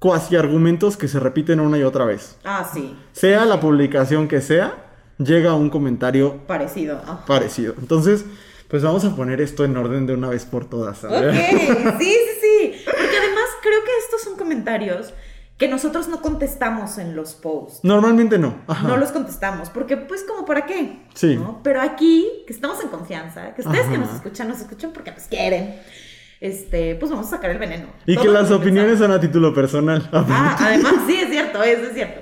[0.00, 2.36] cuasi argumentos que se repiten una y otra vez.
[2.42, 2.96] Ah, sí.
[3.12, 4.74] Sea la publicación que sea,
[5.18, 7.00] llega un comentario Parecido.
[7.28, 7.74] Parecido.
[7.78, 8.24] Entonces,
[8.66, 11.04] pues vamos a poner esto en orden de una vez por todas.
[11.04, 11.32] Ok, Andrea.
[12.00, 12.72] sí, sí, sí.
[12.84, 15.14] Porque además creo que estos son comentarios
[15.58, 17.80] que nosotros no contestamos en los posts.
[17.82, 18.54] Normalmente no.
[18.68, 18.86] Ajá.
[18.86, 21.00] No los contestamos, porque pues como para qué.
[21.14, 21.36] Sí.
[21.36, 21.60] ¿no?
[21.64, 25.26] Pero aquí, que estamos en confianza, que ustedes que nos escuchan, nos escuchan porque pues
[25.26, 25.74] quieren.
[26.40, 27.88] Este, pues vamos a sacar el veneno.
[28.06, 29.08] Y Todo que las opiniones pensamos.
[29.14, 30.08] son a título personal.
[30.12, 32.20] Ah, además, sí, es cierto, es cierto.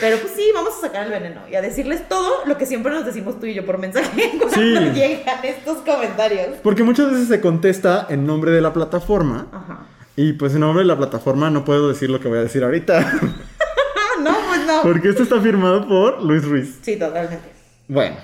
[0.00, 2.92] Pero pues sí, vamos a sacar el veneno y a decirles todo lo que siempre
[2.92, 4.90] nos decimos tú y yo por mensaje cuando Sí.
[4.94, 6.58] llegan estos comentarios.
[6.62, 9.48] Porque muchas veces se contesta en nombre de la plataforma.
[9.52, 9.86] Ajá.
[10.16, 12.64] Y pues en nombre de la plataforma no puedo decir lo que voy a decir
[12.64, 12.98] ahorita.
[12.98, 14.82] Ah, no, pues no.
[14.82, 16.78] Porque esto está firmado por Luis Ruiz.
[16.80, 17.50] Sí, totalmente.
[17.86, 18.16] Bueno,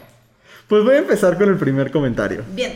[0.69, 2.43] pues voy a empezar con el primer comentario.
[2.55, 2.73] Bien.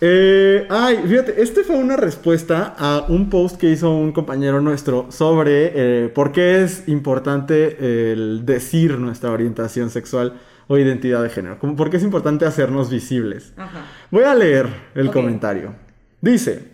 [0.00, 5.12] Eh, ay, fíjate, este fue una respuesta a un post que hizo un compañero nuestro
[5.12, 11.58] sobre eh, por qué es importante el decir nuestra orientación sexual o identidad de género.
[11.58, 13.52] Como por qué es importante hacernos visibles.
[13.58, 13.84] Ajá.
[14.10, 15.74] Voy a leer el comentario.
[16.22, 16.73] Dice,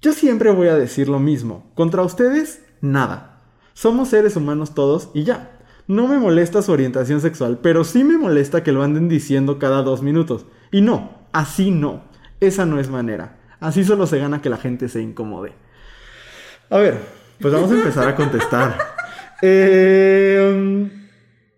[0.00, 1.70] yo siempre voy a decir lo mismo.
[1.74, 3.42] Contra ustedes, nada.
[3.74, 5.58] Somos seres humanos todos y ya.
[5.86, 9.82] No me molesta su orientación sexual, pero sí me molesta que lo anden diciendo cada
[9.82, 10.46] dos minutos.
[10.70, 12.04] Y no, así no.
[12.40, 13.38] Esa no es manera.
[13.60, 15.52] Así solo se gana que la gente se incomode.
[16.70, 16.98] A ver,
[17.40, 18.78] pues vamos a empezar a contestar.
[19.42, 20.90] Eh, um,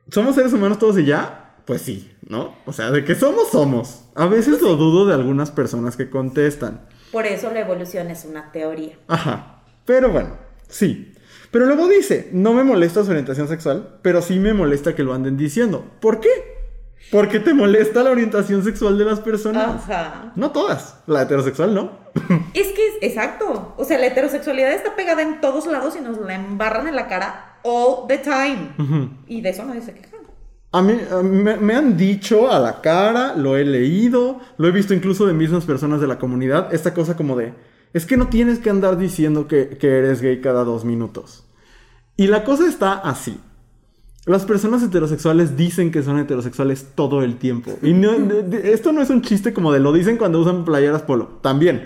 [0.09, 1.57] ¿Somos seres humanos todos y ya?
[1.67, 2.55] Pues sí, ¿no?
[2.65, 4.05] O sea, de que somos, somos.
[4.15, 6.83] A veces lo dudo de algunas personas que contestan.
[7.13, 8.99] Por eso la evolución es una teoría.
[9.07, 9.63] Ajá.
[9.85, 10.31] Pero bueno,
[10.69, 11.13] sí.
[11.51, 15.13] Pero luego dice, no me molesta su orientación sexual, pero sí me molesta que lo
[15.13, 15.85] anden diciendo.
[16.01, 16.31] ¿Por qué?
[17.11, 19.83] Porque te molesta la orientación sexual de las personas.
[19.83, 20.33] Ajá.
[20.35, 20.97] No todas.
[21.07, 22.01] La heterosexual no.
[22.55, 23.75] Es que es exacto.
[23.77, 27.09] O sea, la heterosexualidad está pegada en todos lados y nos la embarran en la
[27.09, 28.71] cara all the time.
[29.27, 30.17] Y de eso nadie se queja.
[30.73, 34.95] A mí, me, me han dicho a la cara, lo he leído, lo he visto
[34.95, 37.53] incluso de mismas personas de la comunidad, esta cosa como de,
[37.93, 41.45] es que no tienes que andar diciendo que, que eres gay cada dos minutos.
[42.17, 43.39] Y la cosa está así.
[44.25, 47.77] Las personas heterosexuales dicen que son heterosexuales todo el tiempo.
[47.83, 50.65] Y no- de- de- esto no es un chiste como de lo dicen cuando usan
[50.65, 51.39] playeras polo.
[51.43, 51.83] También.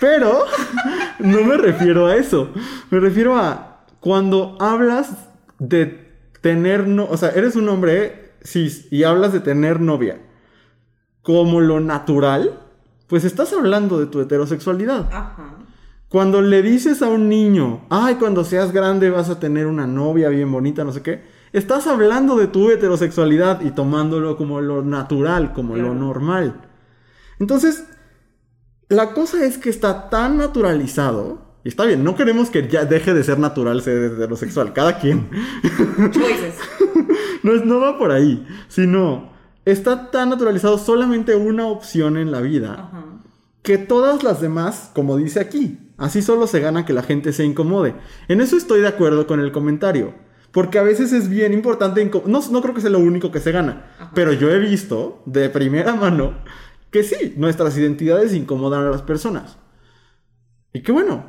[0.00, 0.44] Pero
[1.18, 2.50] no me refiero a eso.
[2.90, 5.10] Me refiero a cuando hablas
[5.58, 6.06] de
[6.40, 10.20] tener no, o sea, eres un hombre cis y hablas de tener novia
[11.22, 12.60] como lo natural,
[13.06, 15.08] pues estás hablando de tu heterosexualidad.
[15.12, 15.58] Ajá.
[16.08, 20.30] Cuando le dices a un niño, ay, cuando seas grande vas a tener una novia
[20.30, 25.52] bien bonita, no sé qué, estás hablando de tu heterosexualidad y tomándolo como lo natural,
[25.52, 26.62] como lo normal.
[27.38, 27.84] Entonces,
[28.88, 33.12] la cosa es que está tan naturalizado, y está bien, no queremos que ya deje
[33.12, 35.28] de ser natural ser heterosexual, cada quien.
[36.10, 36.54] Choices.
[37.42, 39.30] No, es, no va por ahí, sino
[39.64, 43.04] está tan naturalizado solamente una opción en la vida Ajá.
[43.62, 47.44] que todas las demás, como dice aquí, así solo se gana que la gente se
[47.44, 47.94] incomode.
[48.28, 50.14] En eso estoy de acuerdo con el comentario,
[50.52, 53.52] porque a veces es bien importante, no, no creo que sea lo único que se
[53.52, 54.12] gana, Ajá.
[54.14, 56.34] pero yo he visto de primera mano
[56.90, 59.58] que sí, nuestras identidades incomodan a las personas.
[60.72, 61.26] Y qué bueno,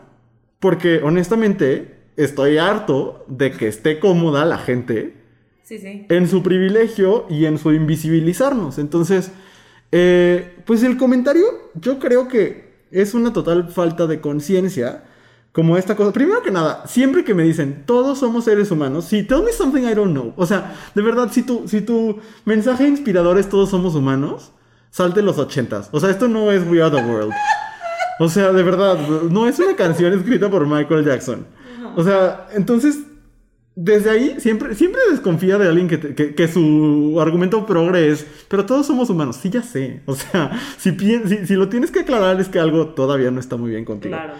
[0.60, 5.19] porque honestamente estoy harto de que esté cómoda la gente
[5.70, 6.08] Sí, sí.
[6.10, 8.80] en su privilegio y en su invisibilizarnos.
[8.80, 9.32] Entonces,
[9.92, 15.04] eh, pues el comentario yo creo que es una total falta de conciencia.
[15.52, 16.12] Como esta cosa.
[16.12, 19.82] Primero que nada, siempre que me dicen, todos somos seres humanos, sí, tell me something
[19.82, 20.34] I don't know.
[20.38, 24.52] O sea, de verdad, si tu, si tu mensaje inspirador es todos somos humanos,
[24.90, 25.90] salte los ochentas.
[25.92, 27.34] O sea, esto no es We Are the World.
[28.20, 28.98] O sea, de verdad,
[29.30, 31.46] no es una canción escrita por Michael Jackson.
[31.96, 33.00] O sea, entonces,
[33.76, 38.26] desde ahí siempre, siempre desconfía de alguien que, te- que- que su argumento progre es,
[38.48, 39.38] pero todos somos humanos.
[39.42, 40.02] Sí, ya sé.
[40.06, 43.56] O sea, si, si, si lo tienes que aclarar es que algo todavía no está
[43.56, 44.16] muy bien contigo.
[44.16, 44.34] Claro.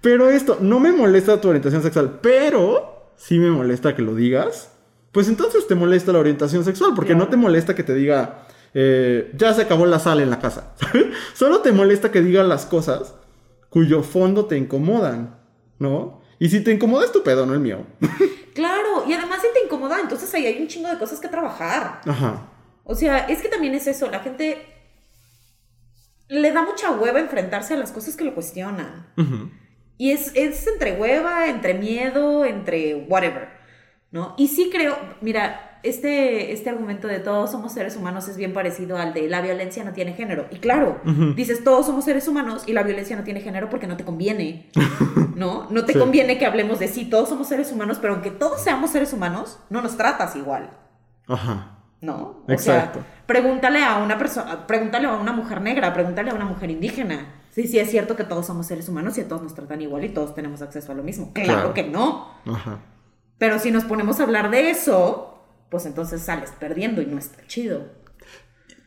[0.00, 4.70] Pero esto, no me molesta tu orientación sexual, pero sí me molesta que lo digas.
[5.12, 9.32] Pues entonces te molesta la orientación sexual, porque no te molesta que te diga, eh,
[9.36, 10.74] ya se acabó la sal en la casa.
[11.34, 13.14] Solo te molesta que diga las cosas
[13.70, 15.36] cuyo fondo te incomodan,
[15.78, 16.20] ¿no?
[16.38, 17.86] Y si te incomoda es tu pedo, no el mío.
[18.54, 22.00] Claro, y además si te incomoda, entonces ahí hay un chingo de cosas que trabajar.
[22.06, 22.48] Ajá.
[22.84, 24.64] O sea, es que también es eso, la gente
[26.28, 29.12] le da mucha hueva enfrentarse a las cosas que lo cuestionan.
[29.16, 29.50] Ujú.
[29.98, 33.48] Y es, es entre hueva, entre miedo, entre whatever,
[34.10, 34.34] ¿no?
[34.36, 38.98] Y sí creo, mira, este, este argumento de todos somos seres humanos es bien parecido
[38.98, 40.46] al de la violencia no tiene género.
[40.50, 41.00] Y claro,
[41.34, 44.70] dices todos somos seres humanos y la violencia no tiene género porque no te conviene,
[45.34, 45.66] ¿no?
[45.70, 45.98] No te Sí.
[45.98, 49.58] conviene que hablemos de sí, todos somos seres humanos, pero aunque todos seamos seres humanos,
[49.70, 50.70] no nos tratas igual.
[51.28, 51.72] Ajá.
[52.02, 52.44] ¿no?
[52.48, 52.98] Exacto.
[53.00, 56.70] O sea, pregúntale a una persona, pregúntale a una mujer negra, pregúntale a una mujer
[56.70, 57.34] indígena.
[57.50, 60.04] Sí, sí, es cierto que todos somos seres humanos y a todos nos tratan igual
[60.04, 61.32] y todos tenemos acceso a lo mismo.
[61.32, 61.74] Claro, Claro.
[61.74, 62.28] que no.
[62.44, 62.80] Ajá.
[63.38, 65.35] Pero si nos ponemos a hablar de eso,
[65.70, 67.84] pues entonces sales perdiendo y no está chido.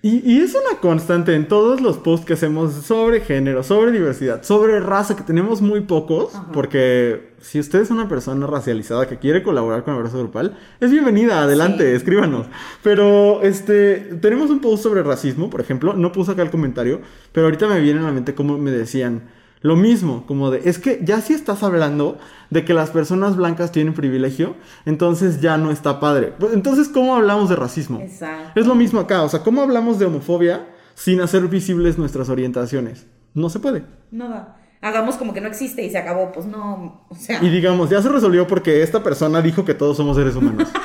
[0.02, 4.44] Y, y es una constante en todos los posts que hacemos sobre género, sobre diversidad,
[4.44, 6.48] sobre raza, que tenemos muy pocos, Ajá.
[6.54, 11.42] porque si usted es una persona racializada que quiere colaborar con Abrazo Grupal, es bienvenida,
[11.44, 11.96] adelante, Sí.
[11.98, 12.48] escríbanos.
[12.82, 17.02] Pero este, tenemos un post sobre racismo, por ejemplo, no puse acá el comentario,
[17.34, 19.38] pero ahorita me viene a la mente como me decían.
[19.62, 22.17] Lo mismo, como de, es que ya si estás hablando
[22.50, 26.34] de que las personas blancas tienen privilegio, entonces ya no está padre.
[26.39, 28.00] Pues, Entonces, ¿cómo hablamos de racismo?
[28.00, 28.58] Exacto.
[28.60, 33.06] Es lo mismo acá, o sea, ¿cómo hablamos de homofobia sin hacer visibles nuestras orientaciones?
[33.34, 33.84] No se puede.
[34.12, 34.56] No va.
[34.82, 36.32] Hagamos como que no existe y se acabó.
[36.32, 37.43] Pues no, o sea.
[37.43, 40.69] Y digamos, ya se resolvió porque esta persona dijo que todos somos seres humanos.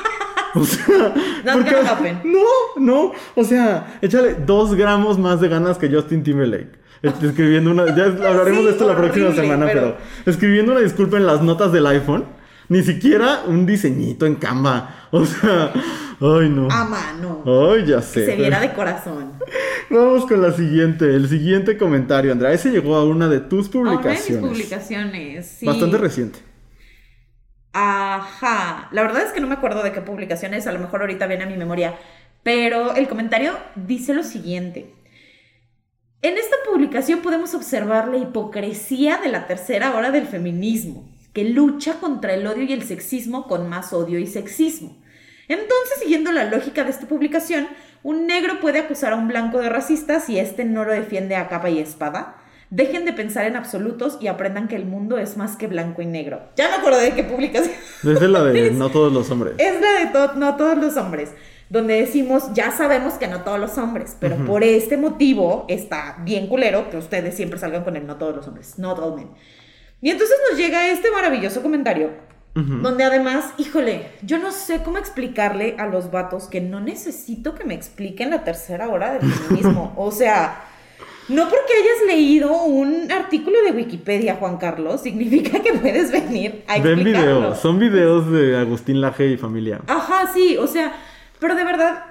[0.57, 1.13] O sea,
[1.53, 2.39] porque- no,
[2.77, 6.71] no, o sea, échale dos gramos más de ganas que Justin Timberlake.
[7.07, 9.81] Escribiendo una, ya hablaremos Sí, de esto la próxima horrible, semana, pero...
[9.81, 9.97] pero-
[10.31, 12.25] escribiendo una disculpa en las notas del iPhone,
[12.69, 15.07] ni siquiera un diseñito en Canva.
[15.11, 15.71] O sea,
[16.19, 16.67] ay no.
[16.71, 17.43] A mano.
[17.45, 18.25] Ay, ya Que sé.
[18.25, 19.33] se viera de corazón.
[19.89, 22.51] Vamos con la siguiente, el siguiente comentario, Andrea.
[22.51, 24.41] Ese llegó a una de tus Ahora de publicaciones.
[24.41, 25.45] mis publicaciones.
[25.59, 25.65] sí.
[25.65, 26.39] Bastante reciente.
[27.73, 28.87] Ajá.
[28.91, 31.43] La verdad es que no me acuerdo de qué publicaciones, a lo mejor ahorita viene
[31.43, 31.95] a mi memoria.
[32.43, 34.93] Pero el comentario dice lo siguiente.
[36.25, 41.99] En esta publicación podemos observar la hipocresía de la tercera hora del feminismo, que lucha
[41.99, 44.97] contra el odio y el sexismo con más odio y sexismo.
[45.47, 47.67] Entonces, siguiendo la lógica de esta publicación,
[48.01, 51.47] un negro puede acusar a un blanco de racista si éste no lo defiende a
[51.47, 52.37] capa y espada.
[52.75, 56.05] Dejen de pensar en absolutos y aprendan que el mundo es más que blanco y
[56.07, 56.41] negro.
[56.57, 57.73] Ya me acuerdo de qué publicación.
[58.03, 59.53] Desde la de no todos los hombres.
[59.59, 61.31] Es la de to- no todos los hombres,
[61.69, 66.47] donde decimos, ya sabemos que no todos los hombres, pero por este motivo está bien
[66.47, 69.29] culero que ustedes siempre salgan con el no todos los hombres, not all men.
[70.01, 72.09] Y entonces nos llega este maravilloso comentario,
[72.57, 72.75] Ujú.
[72.81, 77.63] donde además, híjole, yo no sé cómo explicarle a los vatos que no necesito que
[77.63, 79.93] me expliquen la tercera hora del feminismo.
[79.97, 80.61] o sea,
[81.27, 86.79] no porque hayas leído un artículo de Wikipedia, Juan Carlos, significa que puedes venir a
[86.79, 87.39] Ven explicarlo.
[87.39, 89.81] videos, son videos de Agustín Laje y familia.
[89.87, 90.93] Ajá, sí, o sea,
[91.39, 92.05] pero de verdad,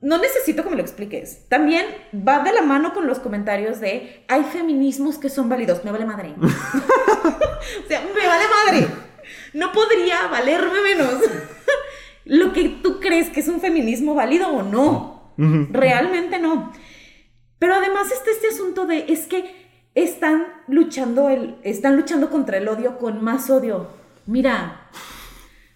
[0.00, 1.46] no necesito que me lo expliques.
[1.48, 1.84] También
[2.26, 5.84] va de la mano con los comentarios de hay feminismos que son válidos.
[5.84, 6.34] Me vale madre.
[6.40, 8.88] o sea, me vale madre.
[9.52, 11.14] No podría valerme menos
[12.24, 15.34] lo que tú crees que es un feminismo válido o no.
[15.36, 16.72] Realmente no.
[17.60, 22.66] Pero además está este asunto de es que están luchando el, están luchando contra el
[22.66, 23.86] odio con más odio.
[24.26, 24.88] Mira,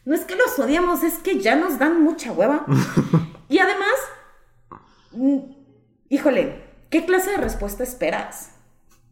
[0.04, 2.66] no es que los odiamos, es que ya nos dan mucha hueva.
[3.46, 3.92] Y además,
[5.12, 5.38] mm,
[6.08, 8.52] híjole, ¿qué clase de respuesta esperas?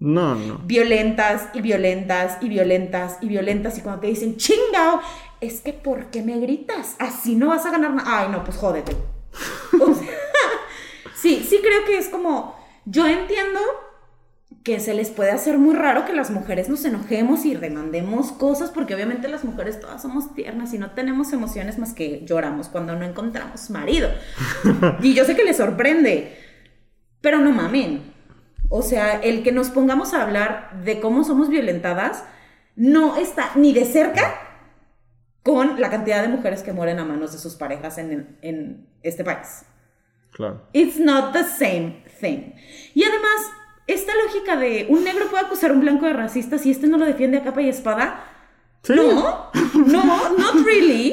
[0.00, 0.58] No, no.
[0.64, 3.78] Violentas y violentas y violentas y violentas.
[3.78, 5.00] Y cuando te dicen chingao,
[5.40, 6.96] es que ¿por qué me gritas?
[6.98, 8.22] Así no vas a ganar nada.
[8.22, 8.96] Ay, no, pues jódete.
[9.80, 10.08] O sea,
[11.14, 12.61] sí, sí creo que es como.
[12.84, 13.60] Yo entiendo
[14.64, 18.70] que se les puede hacer muy raro que las mujeres nos enojemos y demandemos cosas,
[18.70, 22.94] porque obviamente las mujeres todas somos tiernas y no tenemos emociones más que lloramos cuando
[22.94, 24.10] no encontramos marido.
[25.02, 26.36] Y yo sé que les sorprende,
[27.20, 28.12] pero no mamen.
[28.68, 32.24] O sea, el que nos pongamos a hablar de cómo somos violentadas
[32.76, 34.34] no está ni de cerca
[35.42, 39.24] con la cantidad de mujeres que mueren a manos de sus parejas en, en este
[39.24, 39.64] país.
[40.30, 40.62] Claro.
[40.72, 42.52] It's not the same thing.
[42.94, 43.50] Y además,
[43.86, 46.96] esta lógica de un negro puede acusar a un blanco de racista si este no
[46.96, 48.24] lo defiende a capa y espada.
[48.82, 48.94] Sí.
[48.96, 50.04] No, no,
[50.38, 51.12] not really.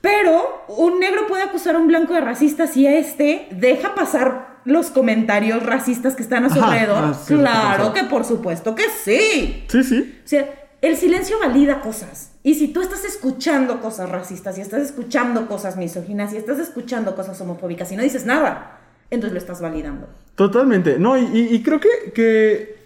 [0.00, 4.60] Pero un negro puede acusar a un blanco de racista si a este deja pasar
[4.64, 7.04] los comentarios racistas que están a su Ajá, alrededor.
[7.04, 9.64] ah, sí, claro que por supuesto que sí.
[9.68, 10.20] Sí, sí.
[10.24, 10.48] O sea,
[10.80, 12.32] el silencio valida cosas.
[12.42, 17.14] Y si tú estás escuchando cosas racistas, y estás escuchando cosas misóginas, y estás escuchando
[17.14, 18.80] cosas homofóbicas y no dices nada,
[19.12, 20.08] entonces lo estás validando.
[20.34, 20.98] Totalmente.
[20.98, 22.76] No, y, y- y creo que, que.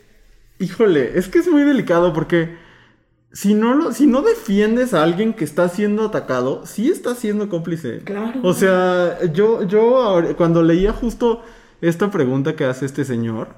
[0.58, 2.64] Híjole, es que es muy delicado porque.
[3.32, 7.50] Si no, lo, si no defiendes a alguien que está siendo atacado, sí estás siendo
[7.50, 7.98] cómplice.
[7.98, 8.40] Claro.
[8.42, 11.42] O sea, yo, yo ahora- cuando leía justo
[11.82, 13.48] esta pregunta que hace este señor,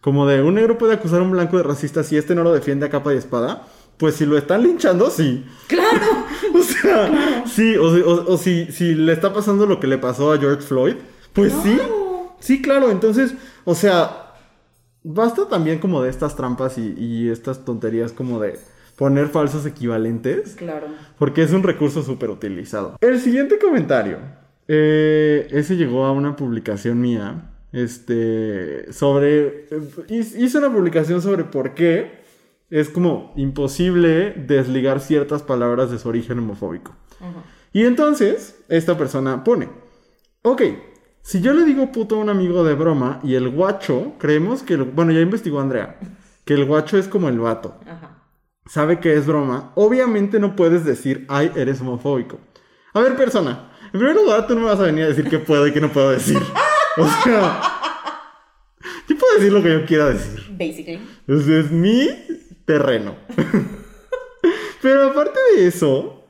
[0.00, 2.52] como de un negro puede acusar a un blanco de racista si este no lo
[2.52, 5.44] defiende a capa y espada, pues si lo están linchando, sí.
[5.66, 6.24] Claro.
[6.54, 10.32] O sea, sí, o, o- o si, si le está pasando lo que le pasó
[10.32, 10.94] a George Floyd,
[11.32, 11.52] pues.
[11.52, 11.64] Claro.
[11.64, 11.80] Sí,
[12.62, 12.90] claro.
[12.90, 14.32] Entonces, o sea,
[15.02, 18.58] basta también como de estas trampas y, y estas tonterías como de
[18.96, 20.86] poner falsos equivalentes, Claro.
[21.18, 22.96] porque es un recurso súper utilizado.
[23.00, 24.18] El siguiente comentario,
[24.68, 31.74] eh, ese llegó a una publicación mía, este, sobre, eh, hice una publicación sobre por
[31.74, 32.22] qué
[32.70, 36.94] es como imposible desligar ciertas palabras de su origen homofóbico.
[37.72, 39.68] Y entonces, esta persona pone,
[40.42, 40.62] ok,
[41.24, 44.74] si yo le digo puto a un amigo de broma y el guacho, creemos que,
[44.74, 45.98] el, bueno, ya investigó Andrea,
[46.44, 48.22] que el guacho es como el vato, Ajá.
[48.66, 52.38] sabe que es broma, obviamente no puedes decir, ay, eres homofóbico.
[52.92, 55.38] A ver, persona, en primer lugar, tú no me vas a venir a decir qué
[55.38, 56.38] puedo y qué no puedo decir.
[56.96, 57.60] O sea,
[59.08, 60.46] yo puedo decir lo que yo quiera decir.
[60.52, 61.00] Basically.
[61.26, 62.08] Es mi
[62.64, 63.16] terreno.
[64.80, 66.24] Pero aparte de eso,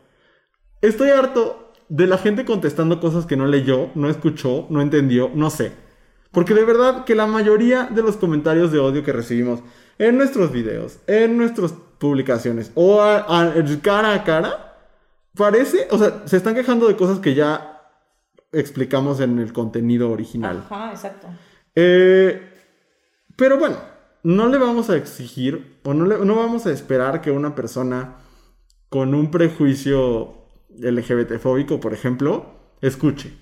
[0.81, 1.64] estoy harto
[1.97, 5.71] de la gente contestando cosas que no leyó, no escuchó, no entendió, no sé.
[6.33, 9.61] Porque de verdad que la mayoría de los comentarios de odio que recibimos
[9.99, 14.77] en nuestros videos, en nuestras publicaciones o a- a- cara a cara,
[15.37, 17.81] parece, o sea, se están quejando de cosas que ya
[18.51, 20.65] explicamos en el contenido original.
[20.69, 21.29] Ajá, exacto.
[21.77, 22.43] Eh,
[23.37, 23.77] pero bueno,
[24.25, 28.17] no le vamos a exigir o no, le- no vamos a esperar que una persona
[28.89, 30.44] con un prejuicio
[30.79, 32.47] LGBT-fóbico, por ejemplo,
[32.81, 33.33] escuche.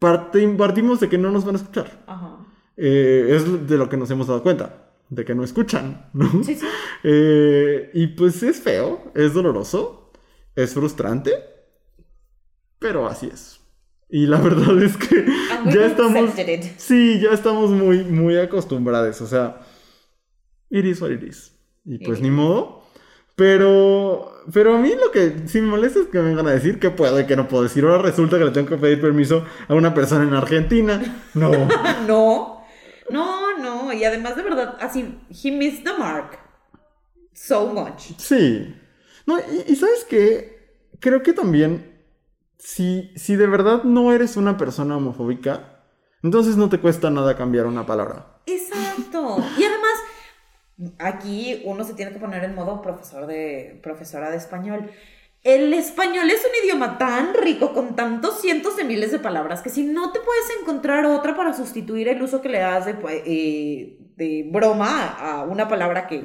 [0.00, 2.02] Partim- partimos de que no nos van a escuchar.
[2.06, 2.38] Ajá.
[2.76, 6.42] Eh, es de lo que nos hemos dado cuenta, de que no escuchan, ¿no?
[6.44, 6.66] Sí, sí.
[7.04, 10.12] Eh, y pues es feo, es doloroso,
[10.54, 11.32] es frustrante,
[12.78, 13.60] pero así es.
[14.08, 15.26] Y la verdad es que
[15.72, 16.30] ya estamos...
[16.76, 19.20] Sí, ya estamos muy, muy acostumbrados.
[19.20, 19.60] O sea,
[20.70, 21.56] it is what it is.
[21.84, 22.81] Y pues ni modo.
[23.34, 26.78] Pero, pero a mí lo que sí me molesta es que me vengan a decir
[26.78, 27.84] que puedo y que no puedo decir.
[27.84, 31.00] Ahora resulta que le tengo que pedir permiso a una persona en Argentina.
[31.34, 31.50] No.
[32.08, 32.64] No,
[33.10, 33.92] no, no.
[33.92, 36.38] Y además, de verdad, así, he missed the mark.
[37.34, 38.16] So much.
[38.18, 38.74] Sí.
[39.26, 40.78] No, y, y ¿sabes qué?
[41.00, 42.00] Creo que también,
[42.58, 45.84] si, si de verdad no eres una persona homofóbica,
[46.22, 48.40] entonces no te cuesta nada cambiar una palabra.
[48.46, 49.38] Exacto.
[49.58, 49.81] Y además,
[50.98, 54.90] aquí uno se tiene que poner en modo profesor de, profesora de español.
[55.42, 59.70] El español es un idioma tan rico con tantos cientos de miles de palabras que
[59.70, 62.94] si no te puedes encontrar otra para sustituir el uso que le das de,
[63.26, 66.24] eh, de broma a una palabra que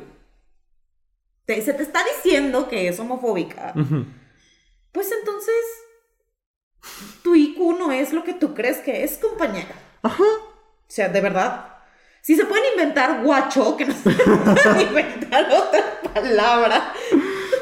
[1.45, 3.73] te- se te está diciendo que es homofóbica,
[4.91, 5.55] pues entonces
[7.23, 9.73] tu IQ no es lo que tú crees que es, compañera.
[10.03, 10.23] Ajá.
[10.23, 11.73] O sea, de verdad.
[12.27, 16.93] Si se pueden inventar guacho, que no se pueden inventar otra palabra.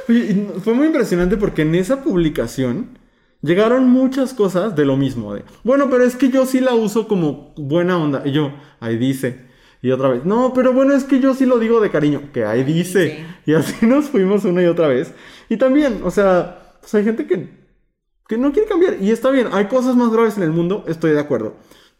[0.10, 2.98] Oye, fue muy impresionante porque en esa publicación
[3.44, 5.36] llegaron muchas cosas de lo mismo.
[5.36, 8.24] De, bueno, pero es que yo sí la uso como buena onda.
[8.26, 9.46] Y yo, ahí dice.
[9.84, 12.44] Y otra vez, no, pero bueno, es que yo sí lo digo de cariño, que
[12.44, 13.04] ahí dice.
[13.04, 13.26] dice.
[13.46, 15.14] Y así nos fuimos una y otra vez.
[15.48, 17.50] Y también, o sea, pues hay gente que,
[18.28, 18.98] que no quiere cambiar.
[19.00, 21.54] Y está bien, hay cosas más graves en el mundo, estoy de acuerdo.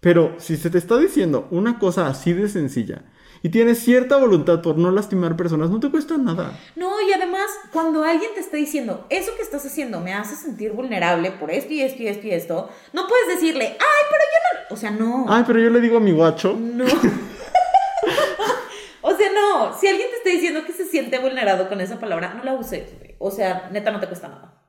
[0.06, 3.02] Pero si se te está diciendo una cosa así de sencilla
[3.42, 6.60] y tienes cierta voluntad por no lastimar personas, no te cuesta nada.
[6.76, 10.74] No, y además, cuando alguien te está diciendo, eso que estás haciendo me hace sentir
[10.74, 14.38] vulnerable por esto y esto y esto y esto, no puedes decirle, ay, pero yo
[14.44, 14.50] no.
[14.76, 15.26] O sea, no.
[15.28, 16.56] Ay, pero yo le digo a mi guacho.
[16.56, 16.86] No.
[19.02, 19.76] o sea, no.
[19.76, 22.92] Si alguien te está diciendo que se siente vulnerado con esa palabra, no la uses.
[23.18, 24.62] O sea, neta, no te cuesta nada.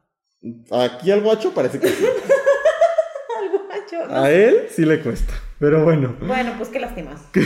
[0.87, 2.07] Aquí al guacho parece que sí.
[3.93, 5.33] No A él sí le cuesta.
[5.59, 6.15] Pero bueno.
[6.21, 7.21] Bueno, pues qué lástimas.
[7.33, 7.43] ¿Qué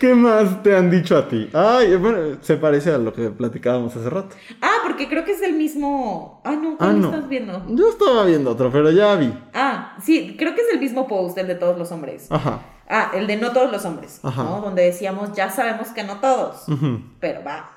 [0.00, 1.48] ¿Qué más te han dicho a ti?
[1.52, 4.34] Ay, bueno, se parece a lo que platicábamos hace rato.
[4.60, 6.42] Ah, porque creo que es el mismo.
[6.44, 7.08] Ah, no, Ah, ¿cuál no.
[7.10, 7.64] estás viendo?
[7.68, 9.32] Yo estaba viendo otro, pero ya vi.
[9.54, 12.26] Ah, sí, creo que es el mismo post, el de todos los hombres.
[12.30, 12.60] Ajá.
[12.88, 14.42] Ah, el de no todos los hombres, Ajá.
[14.42, 14.60] ¿no?
[14.60, 16.66] Donde decíamos, ya sabemos que no todos,
[17.20, 17.70] pero va.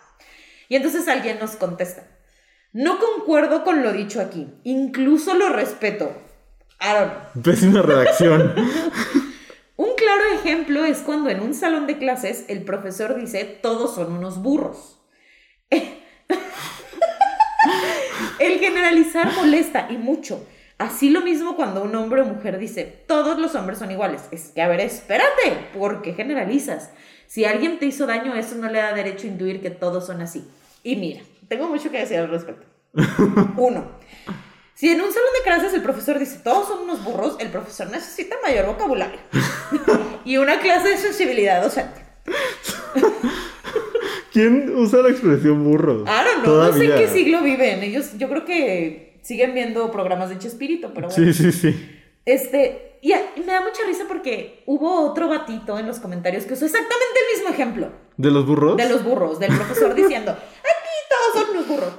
[0.68, 2.04] Y entonces alguien nos contesta,
[2.74, 6.12] no concuerdo con lo dicho aquí, incluso lo respeto.
[6.80, 7.44] Know.
[7.44, 8.54] Pésima redacción.
[9.76, 14.12] Un claro ejemplo es cuando en un salón de clases el profesor dice, todos son
[14.12, 15.00] unos burros.
[18.40, 20.48] el generalizar molesta y mucho.
[20.80, 24.24] Así lo mismo cuando un hombre o mujer dice, todos los hombres son iguales.
[24.32, 26.92] Es que, a ver, espérate, ¿por qué generalizas?
[27.28, 30.22] Si alguien te hizo daño, eso no le da derecho a intuir que todos son
[30.22, 30.48] así.
[30.84, 32.66] Y mira, tengo mucho que decir al respecto.
[33.58, 33.92] Uno,
[34.78, 37.90] si en un salón de clases el profesor dice, todos son unos burros, el profesor
[37.90, 39.20] necesita mayor vocabulario.
[40.26, 42.00] y una clase de sensibilidad docente.
[44.32, 46.04] ¿Quién usa la expresión burro?
[46.04, 47.82] I don't know, no sé en qué siglo viven.
[47.82, 51.34] Ellos, yo creo que siguen viendo programas de Chespirito, pero bueno.
[51.34, 51.94] Sí, sí, sí.
[52.26, 56.44] Este, y, a- y me da mucha risa porque hubo otro batito en los comentarios
[56.46, 58.76] que usó exactamente el mismo ejemplo ¿De los burros?
[58.78, 61.94] de los burros, del profesor diciendo, aquí todos son unos burros.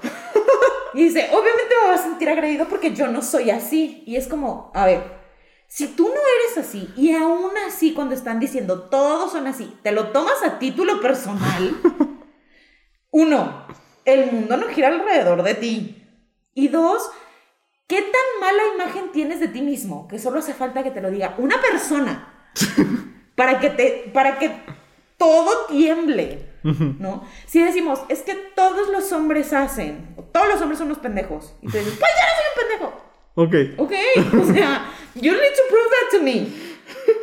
[0.99, 4.03] Y dice, obviamente me voy a sentir agredido porque yo no soy así.
[4.05, 5.01] Y es como, a ver,
[5.68, 9.92] si tú no eres así y aún así cuando están diciendo todos son así, te
[9.92, 11.80] lo tomas a título personal,
[13.12, 13.68] uno,
[14.05, 16.05] el mundo no gira alrededor de ti.
[16.53, 17.09] Y dos,
[17.86, 20.09] ¿qué tan mala imagen tienes de ti mismo?
[20.09, 22.51] Que solo hace falta que te lo diga una persona
[23.36, 24.51] para que te, para que
[25.16, 26.47] todo tiemble,
[26.98, 27.24] ¿no?
[27.46, 31.68] Si decimos, es que todos los hombres hacen, todos los hombres son unos pendejos, y
[31.68, 33.08] tú dices, pues ya no soy un pendejo.
[33.34, 33.54] Ok.
[33.78, 33.92] Ok,
[34.42, 36.48] o sea, you need to prove that to me.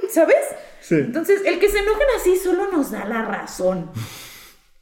[0.10, 0.38] ¿Sabes?
[0.82, 0.96] Sí.
[0.96, 3.92] Entonces, el que se enojen así solo nos da la razón.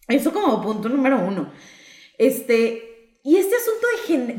[0.07, 1.51] Eso como punto número uno.
[2.17, 2.92] Este,
[3.23, 3.87] y este asunto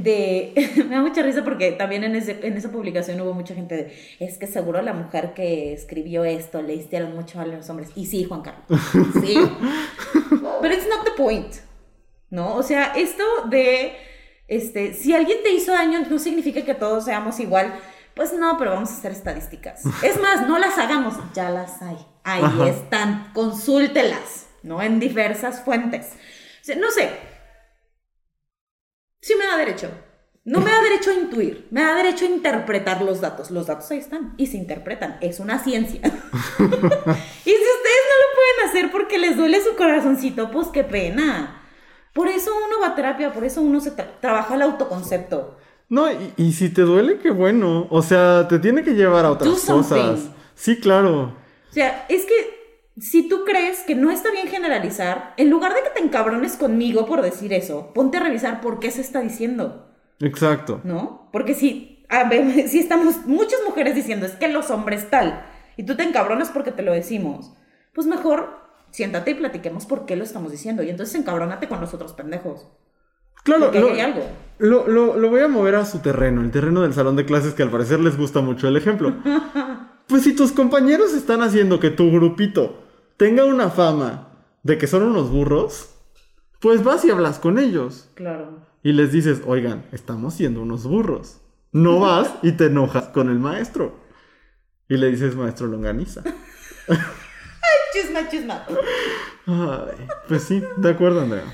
[0.03, 0.53] de...
[0.89, 4.17] me da mucha risa porque también en, ese- en esa publicación hubo mucha gente de,
[4.21, 7.91] es que seguro la mujer que escribió esto le hicieron mucho a los hombres.
[7.97, 8.81] Y sí, Juan Carlos.
[9.23, 9.37] Sí.
[10.61, 11.55] Pero it's not the point.
[12.31, 12.55] ¿No?
[12.57, 13.93] O sea, esto de,
[14.49, 17.75] este, si alguien te hizo daño no significa que todos seamos igual.
[18.15, 19.83] Pues no, pero vamos a hacer estadísticas.
[20.05, 21.97] Es más, no las hagamos, ya las hay.
[22.23, 22.69] Ahí Ajá.
[22.69, 24.81] están, consúltelas, ¿no?
[24.83, 26.13] En diversas fuentes.
[26.61, 27.11] O sea, no sé.
[29.25, 29.89] Sí me da derecho.
[30.45, 33.51] No me da derecho a intuir, me da derecho a interpretar los datos.
[33.51, 35.17] Los datos ahí están y se interpretan.
[35.23, 36.01] Es una ciencia.
[36.05, 36.13] y si
[36.67, 41.63] ustedes no lo pueden hacer porque les duele su corazoncito, pues qué pena.
[42.13, 45.57] Por eso uno va a terapia, por eso uno se tra- trabaja el autoconcepto.
[45.89, 47.87] No, y, y si te duele, qué bueno.
[47.91, 50.21] O sea, te tiene que llevar a otras cosas.
[50.55, 51.35] Sí, claro.
[51.71, 52.54] O sea, es que
[52.99, 57.07] si tú crees que no está bien generalizar, en lugar de que te encabrones conmigo
[57.07, 59.89] por decir eso, ponte a revisar por qué se está diciendo,
[60.21, 60.81] Exacto.
[60.85, 61.29] ¿no?
[61.33, 65.45] Porque si, a ver, si estamos muchas mujeres diciendo es que los hombres tal,
[65.77, 67.53] y tú te encabronas porque te lo decimos,
[67.95, 68.61] pues mejor
[68.93, 70.85] siéntate y platiquemos por qué lo estamos diciendo.
[70.85, 72.69] Y entonces encabrónate con los otros pendejos.
[73.43, 74.23] Claro, lo, hay algo.
[74.59, 77.55] lo, lo- lo voy a mover a su terreno, el terreno del salón de clases
[77.55, 79.17] que al parecer les gusta mucho el ejemplo.
[80.07, 82.84] Pues si tus compañeros están haciendo que tu grupito
[83.17, 84.29] tenga una fama
[84.63, 85.91] de que son unos burros,
[86.61, 88.61] pues vas y hablas con ellos Claro.
[88.83, 91.41] y les dices, oigan, estamos siendo unos burros.
[91.73, 93.99] No vas y te enojas con el maestro.
[94.89, 96.23] Y le dices, maestro longaniza.
[97.93, 98.65] Chisma, chisma.
[99.47, 101.45] Ay, pues sí, de acuerdo, Andrea.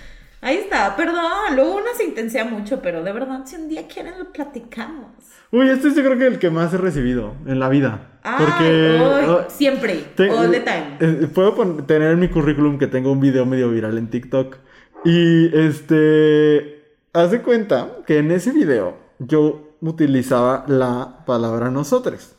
[0.42, 1.22] Ahí está, perdón.
[1.54, 5.08] Luego uno se intensea mucho, pero de verdad, si un día quieren, lo platicamos.
[5.52, 8.18] Uy, este es yo creo que el que más he recibido en la vida.
[8.22, 9.44] Ay, Porque...
[9.48, 10.96] siempre, te- all the time.
[11.00, 14.56] eh, puedo pon- tener en mi currículum que tengo un video medio viral en TikTok.
[15.04, 16.78] Y este...
[17.12, 22.36] Haz de cuenta que en ese video yo utilizaba la palabra nosotros.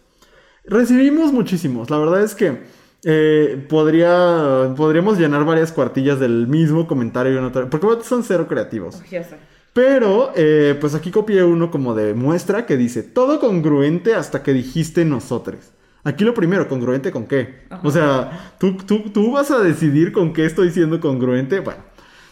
[0.63, 1.89] Recibimos muchísimos.
[1.89, 2.61] La verdad es que
[3.03, 7.69] eh, podría, podríamos llenar varias cuartillas del mismo comentario otra.
[7.69, 9.01] Porque son cero creativos.
[9.01, 9.37] Uy, ya sé.
[9.73, 14.53] Pero, eh, pues aquí copié uno como de muestra que dice, todo congruente hasta que
[14.53, 15.71] dijiste nosotros.
[16.03, 17.65] Aquí lo primero, congruente con qué.
[17.69, 17.87] Ajá.
[17.87, 21.59] O sea, ¿tú, tú, tú vas a decidir con qué estoy siendo congruente.
[21.59, 21.83] Bueno,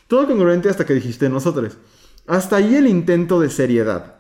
[0.08, 1.78] todo congruente hasta que dijiste nosotros.
[2.28, 4.16] Hasta ahí el intento de seriedad.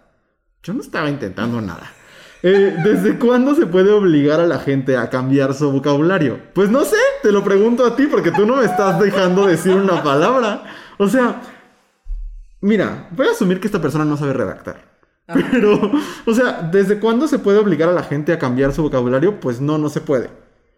[0.63, 1.91] Yo no estaba intentando nada.
[2.41, 6.39] Eh, ¿Desde cuándo se puede obligar a la gente a cambiar su vocabulario?
[6.53, 9.75] Pues no sé, te lo pregunto a ti porque tú no me estás dejando decir
[9.75, 10.63] una palabra.
[10.97, 11.41] O sea,
[12.61, 14.89] mira, voy a asumir que esta persona no sabe redactar.
[15.27, 15.39] Ajá.
[15.51, 15.91] Pero,
[16.25, 19.39] o sea, ¿desde cuándo se puede obligar a la gente a cambiar su vocabulario?
[19.39, 20.29] Pues no, no se puede.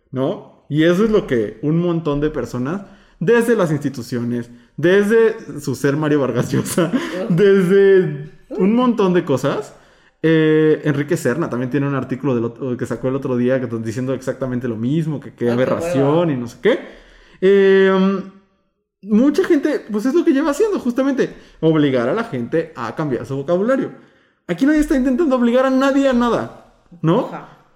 [0.10, 0.66] ¿No?
[0.68, 2.82] Y eso es lo que un montón de personas,
[3.20, 6.92] desde las instituciones, desde su ser Mario Vargas Llosa,
[7.30, 9.76] desde un montón de cosas.
[10.24, 13.68] Eh, Enrique Serna también tiene un artículo del otro- que sacó el otro día que-
[13.78, 16.80] diciendo exactamente lo mismo, que qué Ay, qué aberración y no sé qué.
[17.42, 18.22] Eh,
[19.02, 23.26] mucha gente, pues es lo que lleva haciendo, justamente, obligar a la gente a cambiar
[23.26, 23.92] su vocabulario.
[24.48, 27.30] Aquí nadie está intentando obligar a nadie a nada, ¿no?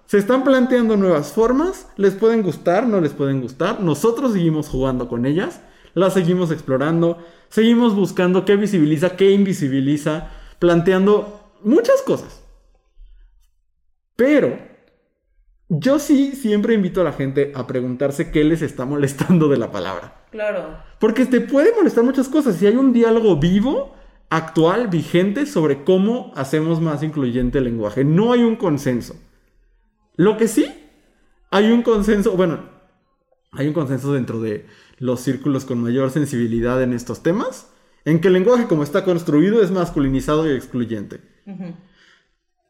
[0.06, 5.08] Se están planteando nuevas formas, les pueden gustar, no les pueden gustar, nosotros seguimos jugando
[5.08, 5.62] con ellas,
[5.94, 7.18] las seguimos explorando,
[7.48, 10.28] seguimos buscando qué visibiliza, qué invisibiliza,
[10.60, 12.42] planteando muchas cosas.
[14.16, 14.58] Pero
[15.68, 19.70] yo sí siempre invito a la gente a preguntarse qué les está molestando de la
[19.70, 20.26] palabra.
[20.30, 20.78] Claro.
[20.98, 22.56] Porque te puede molestar muchas cosas.
[22.56, 23.94] Si hay un diálogo vivo,
[24.30, 28.04] actual, vigente sobre cómo hacemos más incluyente el lenguaje.
[28.04, 29.16] No hay un consenso.
[30.16, 30.66] Lo que sí,
[31.50, 32.60] hay un consenso, bueno,
[33.52, 34.66] hay un consenso dentro de
[34.98, 37.70] los círculos con mayor sensibilidad en estos temas,
[38.04, 41.20] en que el lenguaje como está construido es masculinizado y excluyente.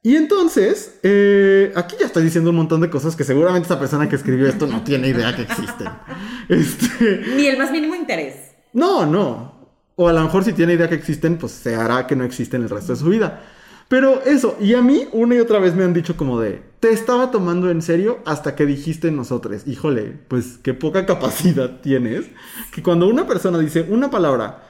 [0.03, 4.09] Y entonces, eh, aquí ya estoy diciendo un montón de cosas que seguramente esa persona
[4.09, 5.89] que escribió esto no tiene idea que existen.
[6.49, 8.53] Este, Ni el más mínimo interés.
[8.72, 9.57] no, no.
[9.97, 12.62] O a lo mejor si tiene idea que existen, pues se hará que no existen
[12.62, 13.43] el resto de su vida.
[13.89, 16.91] Pero eso, y a mí una y otra vez me han dicho como de, te
[16.93, 19.66] estaba tomando en serio hasta que dijiste nosotros.
[19.66, 22.27] Híjole, pues qué poca capacidad tienes.
[22.72, 24.68] Que cuando una persona dice una palabra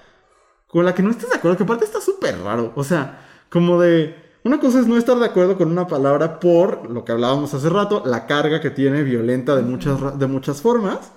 [0.69, 2.73] con la que no estés de acuerdo, que aparte está súper raro.
[2.77, 6.90] O sea, como de, una cosa es no estar de acuerdo con una palabra por
[6.90, 11.12] lo que hablábamos hace rato, la carga que tiene violenta de muchas, de muchas formas.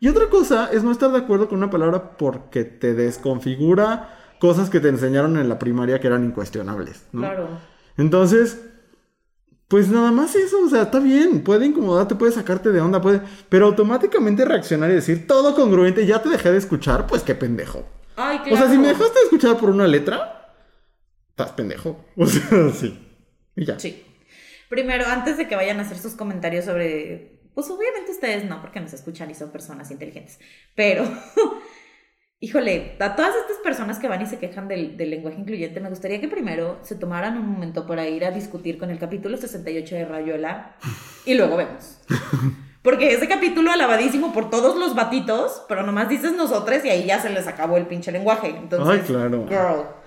[0.00, 4.70] Y otra cosa es no estar de acuerdo con una palabra porque te desconfigura cosas
[4.70, 7.06] que te enseñaron en la primaria que eran incuestionables.
[7.12, 7.22] ¿no?
[7.22, 7.48] Claro.
[7.96, 8.60] Entonces,
[9.66, 13.20] pues nada más eso, o sea, está bien, puede incomodarte, puede sacarte de onda, puede,
[13.48, 17.84] pero automáticamente reaccionar y decir todo congruente, ya te dejé de escuchar, pues qué pendejo.
[18.16, 18.54] Ay, claro.
[18.54, 20.37] O sea, si me dejaste de escuchar por una letra,
[21.38, 22.04] estás pendejo.
[22.16, 22.98] O sea, sí.
[23.56, 23.78] Y ya.
[23.78, 24.04] Sí.
[24.68, 27.38] Primero, antes de que vayan a hacer sus comentarios sobre.
[27.54, 30.38] Pues obviamente ustedes no, porque nos escuchan y son personas inteligentes.
[30.76, 31.04] Pero,
[32.40, 35.88] híjole, a todas estas personas que van y se quejan del, del lenguaje incluyente, me
[35.88, 39.94] gustaría que primero se tomaran un momento para ir a discutir con el capítulo 68
[39.94, 40.76] de Rayuela
[41.24, 41.98] y luego vemos.
[42.82, 47.20] Porque ese capítulo alabadísimo por todos los batitos, pero nomás dices nosotros y ahí ya
[47.20, 48.50] se les acabó el pinche lenguaje.
[48.50, 49.46] Entonces, Ay, claro.
[49.48, 49.97] girl.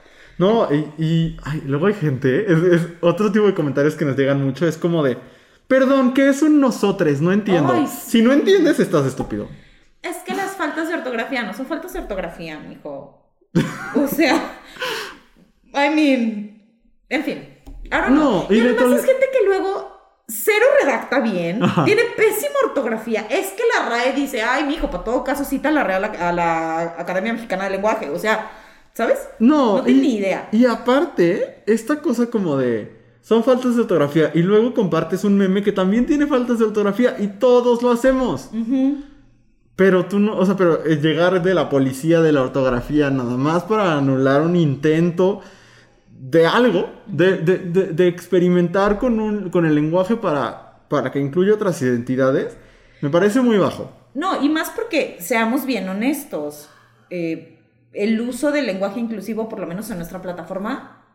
[0.41, 4.17] No, y, y, ay, luego hay gente, es, es otro tipo de comentarios que nos
[4.17, 5.19] llegan mucho, es como de,
[5.67, 7.21] perdón, ¿qué es un nosotres?
[7.21, 7.71] No entiendo.
[7.71, 9.47] Ay, Si no entiendes, estás estúpido.
[10.01, 13.31] Es que las faltas de ortografía no son faltas de ortografía, mijo.
[13.93, 14.33] O sea,
[15.75, 16.63] I mean,
[17.07, 17.59] en fin.
[17.91, 18.47] Ahora no.
[18.49, 21.85] Y, y de además es gente que luego cero redacta bien, Ajá.
[21.85, 23.27] tiene pésima ortografía.
[23.29, 26.31] Es que la RAE dice, ay, mijo, para todo caso cita a la Real a
[26.31, 28.09] la Academia Mexicana de Lenguaje.
[28.09, 28.49] O sea,
[28.93, 29.19] ¿sabes?
[29.39, 30.49] No, No tiene y- ni idea.
[30.51, 35.61] Y aparte, esta cosa como de, son faltas de ortografía, y luego compartes un meme
[35.63, 38.49] que también tiene faltas de ortografía, y todos lo hacemos.
[39.75, 43.35] Pero tú no, o sea, pero eh, llegar de la policía de la ortografía nada
[43.37, 45.41] más para anular un intento
[46.19, 51.19] de algo, de, de- de- de experimentar con, un, con el lenguaje para, para que
[51.19, 52.57] incluya otras identidades,
[53.01, 53.91] me parece muy bajo.
[54.13, 56.69] No, y más porque, seamos bien honestos,
[57.09, 57.57] eh,
[57.93, 61.05] el uso del lenguaje inclusivo, por lo menos en nuestra plataforma,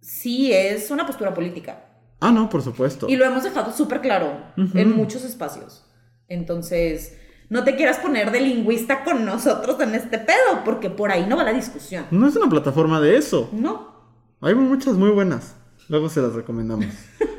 [0.00, 1.84] sí es una postura política.
[2.20, 3.08] Ah, no, por supuesto.
[3.08, 4.76] Y lo hemos dejado súper claro Ujú.
[4.76, 5.84] en muchos espacios.
[6.26, 7.16] Entonces,
[7.48, 11.36] no te quieras poner de lingüista con nosotros en este pedo, porque por ahí no
[11.36, 12.06] va la discusión.
[12.10, 13.48] No es una plataforma de eso.
[13.52, 13.96] No.
[14.40, 15.56] Hay muchas muy buenas.
[15.88, 16.86] Luego se las recomendamos.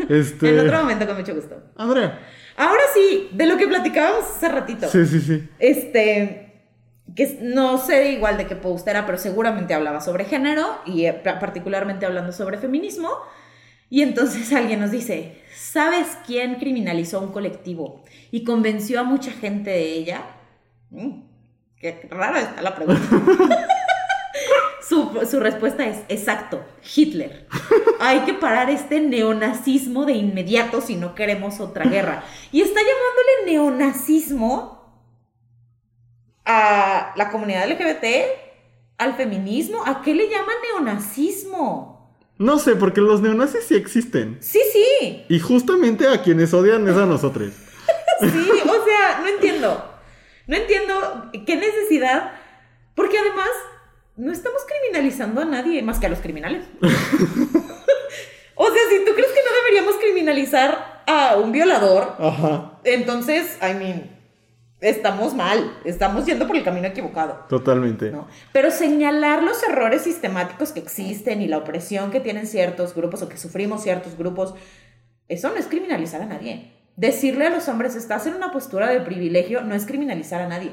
[0.09, 0.49] Este...
[0.49, 1.55] En otro momento con mucho gusto.
[1.75, 2.19] Andrea.
[2.57, 4.87] Ahora sí, de lo que platicábamos hace ratito.
[4.89, 5.47] Sí, sí, sí.
[5.59, 6.48] Este,
[7.27, 11.11] que no sé igual de qué post era, pero seguramente hablaba sobre género y eh,
[11.13, 13.09] pa- particularmente hablando sobre feminismo.
[13.89, 19.31] Y entonces alguien nos dice, ¿sabes quién criminalizó a un colectivo y convenció a mucha
[19.31, 20.21] gente de ella?
[20.91, 21.23] Mm,
[21.77, 23.01] qué rara está la pregunta.
[24.87, 26.63] Su, su respuesta es, exacto,
[26.95, 27.45] Hitler.
[27.99, 32.23] Hay que parar este neonazismo de inmediato si no queremos otra guerra.
[32.51, 34.78] Y está llamándole neonazismo
[36.51, 38.05] a la comunidad LGBT,
[38.97, 39.83] al feminismo.
[39.85, 42.17] ¿A qué le llaman neonazismo?
[42.39, 44.37] No sé, porque los neonazis sí existen.
[44.41, 47.53] Sí, sí, Y justamente a quienes odian es a nosotros.
[48.21, 49.85] sí, o sea, no entiendo.
[50.47, 52.31] No entiendo qué necesidad,
[52.95, 53.49] porque además
[54.17, 56.65] no estamos criminalizando a nadie más que a los criminales.
[56.81, 62.79] o sea, si tú crees que no deberíamos criminalizar a un violador, Ajá.
[62.85, 64.18] entonces, I mean,
[64.81, 67.45] estamos mal, estamos yendo por el camino equivocado.
[67.49, 68.11] Totalmente.
[68.11, 68.27] ¿no?
[68.53, 73.29] Pero señalar los errores sistemáticos que existen y la opresión que tienen ciertos grupos o
[73.29, 74.55] que sufrimos ciertos grupos,
[75.27, 76.73] eso no es criminalizar a nadie.
[76.95, 80.71] Decirle a los hombres, estás en una postura de privilegio, no es criminalizar a nadie.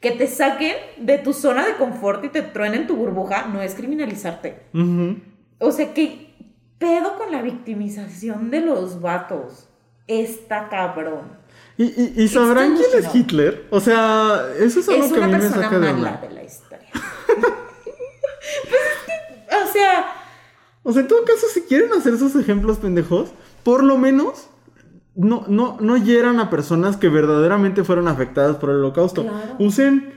[0.00, 3.74] Que te saquen de tu zona de confort y te truenen tu burbuja, no es
[3.74, 4.66] criminalizarte.
[5.58, 6.34] O sea, ¿qué
[6.78, 9.68] pedo con la victimización de los vatos?
[10.08, 11.41] Está cabrón.
[11.76, 13.14] ¿Y, y, y sabrán quién es.
[13.14, 13.66] Hitler?
[13.70, 16.20] O sea, eso es algo Es que a mí me saca de onda.
[16.22, 16.88] de la historia.
[18.68, 20.06] pues o sea,
[20.82, 23.30] O sea, en todo caso, si quieren hacer esos ejemplos pendejos,
[23.62, 24.48] por lo menos
[25.14, 29.22] no, no, no hieran a personas que verdaderamente fueron afectadas por el holocausto.
[29.22, 29.56] Claro.
[29.58, 30.14] Usen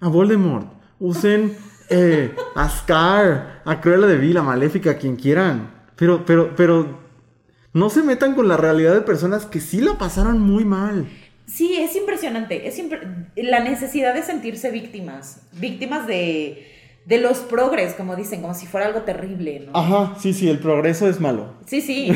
[0.00, 0.66] a Voldemort,
[0.98, 1.56] usen
[1.90, 5.70] eh, a Scar, a Cruella de Vil, a Maléfica, a quien quieran.
[5.96, 7.07] Pero, pero, pero
[7.72, 11.06] no se metan con la realidad de personas que sí la pasaron muy mal.
[11.46, 12.66] sí, es impresionante.
[12.68, 15.42] Es impre- la necesidad de sentirse víctimas.
[15.52, 16.66] Víctimas de,
[17.06, 19.78] de los progres, como dicen, como si fuera algo terrible, ¿no?
[19.78, 21.54] Ajá, sí, sí, el progreso es malo.
[21.66, 22.12] Sí, sí.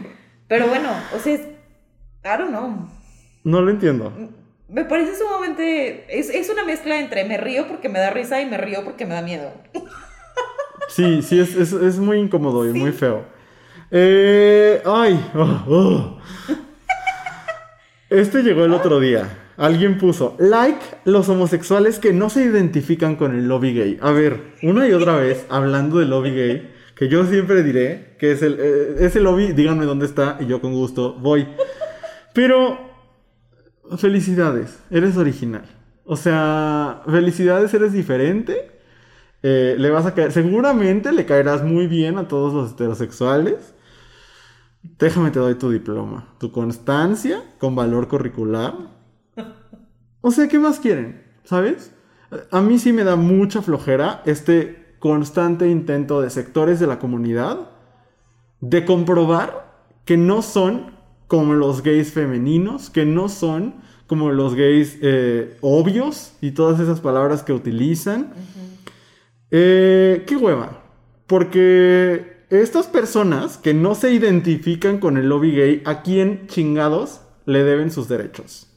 [0.48, 2.88] Pero bueno, o sea, I don't know.
[3.44, 4.12] No lo entiendo.
[4.68, 6.06] Me parece sumamente.
[6.18, 9.06] Es, es una mezcla entre me río porque me da risa y me río porque
[9.06, 9.52] me da miedo.
[10.88, 13.24] Sí, sí, es, es, es muy incómodo y muy feo.
[13.90, 16.18] Eh, ay, oh, oh.
[18.10, 19.28] Este llegó el otro día.
[19.56, 23.98] Alguien puso, like los homosexuales que no se identifican con el lobby gay.
[24.02, 28.32] A ver, una y otra vez, hablando del lobby gay, que yo siempre diré que
[28.32, 31.48] es el, eh, ese lobby, díganme dónde está y yo con gusto voy.
[32.34, 32.78] Pero,
[33.96, 35.64] felicidades, eres original.
[36.04, 38.70] O sea, felicidades, eres diferente.
[39.42, 43.74] Eh, le vas a caer, seguramente le caerás muy bien a todos los heterosexuales.
[44.98, 48.74] Déjame te doy tu diploma, tu constancia con valor curricular.
[50.20, 51.22] O sea, ¿qué más quieren?
[51.44, 51.92] ¿Sabes?
[52.50, 57.70] A mí sí me da mucha flojera este constante intento de sectores de la comunidad
[58.60, 60.96] de comprobar que no son
[61.28, 63.74] como los gays femeninos, que no son
[64.06, 68.32] como los gays eh, obvios y todas esas palabras que utilizan.
[69.50, 70.82] Eh, qué hueva.
[71.26, 77.64] Porque estas personas que no se identifican con el lobby gay, ¿a quién chingados le
[77.64, 78.68] deben sus derechos?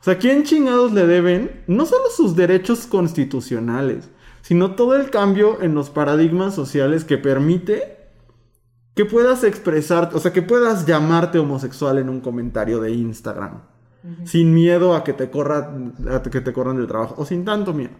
[0.00, 4.08] O sea, ¿a quién chingados le deben no solo sus derechos constitucionales,
[4.42, 7.98] sino todo el cambio en los paradigmas sociales que permite
[8.94, 13.62] que puedas expresar, o sea, que puedas llamarte homosexual en un comentario de Instagram,
[14.24, 15.72] sin miedo a que te corra,
[16.10, 17.94] a que te corran del trabajo, o sin tanto miedo.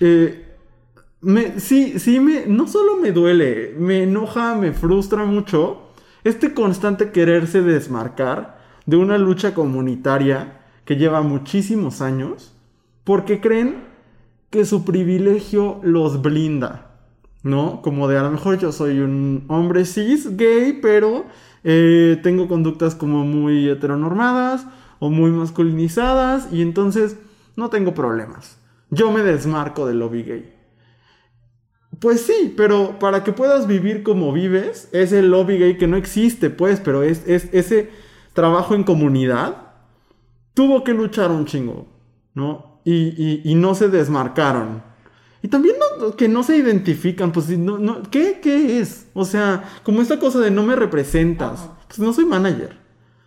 [0.00, 0.53] Eh,
[1.24, 5.88] me, sí, sí me, no solo me duele, me enoja, me frustra mucho
[6.22, 12.54] este constante quererse desmarcar de una lucha comunitaria que lleva muchísimos años,
[13.04, 13.84] porque creen
[14.50, 16.90] que su privilegio los blinda.
[17.42, 17.82] ¿no?
[17.82, 21.26] Como de a lo mejor yo soy un hombre cis, gay, pero
[21.62, 24.66] eh, tengo conductas como muy heteronormadas
[24.98, 27.18] o muy masculinizadas y entonces
[27.56, 28.58] no tengo problemas.
[28.90, 30.53] Yo me desmarco del lobby gay.
[32.00, 35.96] Pues sí, pero para que puedas vivir como vives, es el lobby gay que no
[35.96, 37.90] existe, pues, pero es, es ese
[38.32, 39.56] trabajo en comunidad
[40.54, 41.86] tuvo que luchar un chingo,
[42.34, 42.80] ¿no?
[42.84, 42.92] Y,
[43.22, 44.82] y- y no se desmarcaron.
[45.42, 49.08] Y también no- que no se identifican, pues no, no, ¿qué, ¿qué es?
[49.14, 51.60] O sea, como esta cosa de no me representas.
[51.60, 51.78] Ajá.
[51.88, 52.76] Pues no soy manager.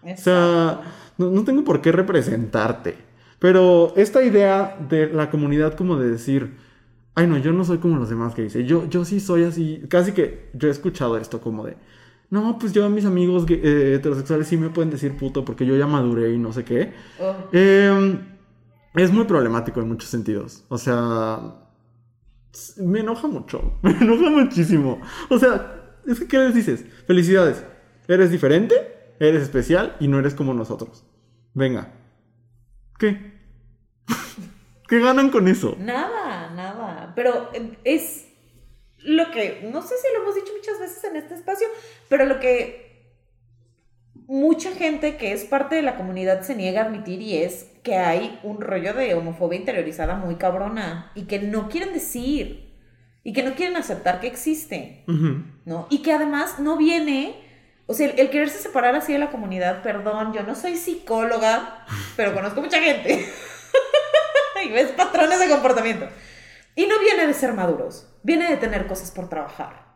[0.03, 0.81] O sea,
[1.17, 2.95] no, no tengo por qué representarte.
[3.39, 6.55] Pero esta idea de la comunidad como de decir,
[7.17, 9.81] ay no, yo no soy como los demás que dice, yo, yo sí soy así,
[9.89, 11.75] casi que yo he escuchado esto como de,
[12.29, 15.75] no, pues yo a mis amigos eh, heterosexuales sí me pueden decir puto porque yo
[15.75, 16.93] ya maduré y no sé qué.
[17.19, 18.19] Oh, Eh,
[18.95, 20.63] es muy problemático en muchos sentidos.
[20.67, 21.55] O sea,
[22.77, 23.79] me enoja mucho.
[23.81, 25.01] Me enoja muchísimo.
[25.29, 26.85] O sea, es que, ¿qué les dices?
[27.05, 27.63] Felicidades.
[28.07, 28.75] Eres diferente,
[29.19, 31.05] eres especial y no eres como nosotros.
[31.53, 31.93] Venga.
[32.99, 33.36] ¿Qué?
[34.87, 35.75] ¿Qué ganan con eso?
[35.79, 37.13] Nada, nada.
[37.15, 38.27] Pero eh, es
[38.99, 41.67] lo que, no sé si lo hemos dicho muchas veces en este espacio,
[42.09, 42.87] pero lo que
[44.27, 47.95] mucha gente que es parte de la comunidad se niega a admitir y es que
[47.95, 52.75] hay un rollo de homofobia interiorizada muy cabrona y que no quieren decir
[53.23, 55.43] y que no quieren aceptar que existe, Ujú.
[55.65, 55.87] ¿no?
[55.89, 57.35] Y que además no viene,
[57.85, 61.85] o sea, el, el quererse separar así de la comunidad, perdón, yo no soy psicóloga,
[62.15, 63.25] pero conozco mucha gente
[64.67, 66.07] y ves patrones de comportamiento.
[66.75, 69.87] Y no viene de ser maduros, viene de tener cosas por trabajar.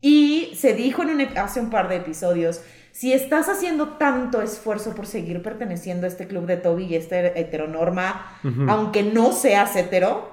[0.00, 2.60] Y se dijo en un, hace un par de episodios
[2.92, 7.18] Si estás haciendo tanto esfuerzo por seguir perteneciendo a este club de Toby y esta
[7.18, 10.30] heteronorma, aunque no seas hetero,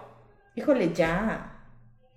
[0.56, 1.56] híjole, ya.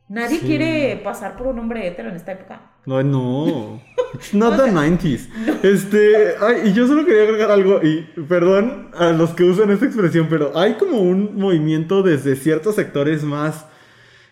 [0.08, 0.46] Nadie Sí.
[0.46, 2.71] quiere pasar por un hombre hetero en esta época.
[2.84, 3.80] No, no.
[4.14, 5.28] It's not the 90s.
[5.62, 9.86] Este, ay, y yo solo quería agregar algo, y perdón a los que usan esta
[9.86, 13.64] expresión, pero hay como un movimiento desde ciertos sectores más,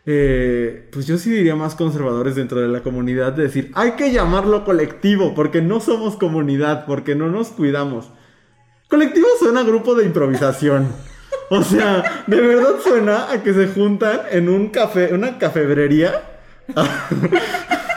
[0.05, 4.12] eh, pues yo sí diría más conservadores dentro de la comunidad, de decir, hay que
[4.12, 8.11] llamarlo colectivo, porque no somos comunidad, porque no nos cuidamos.
[8.88, 10.88] Colectivo suena a grupo de improvisación.
[11.48, 16.22] O sea, de verdad suena a que se juntan en un café, una cafebrería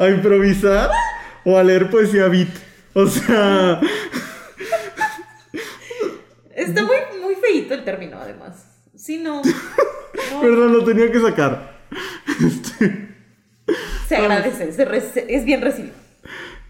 [0.00, 0.90] a improvisar
[1.44, 2.48] o a leer poesía beat.
[2.94, 3.80] O sea,
[6.54, 8.66] Está muy, muy feíto el término, además.
[8.94, 9.42] Sí, no.
[9.42, 11.80] no, perdón, lo tenía que sacar.
[12.44, 13.08] Este,
[14.08, 15.94] se agradece, se es bien recibido.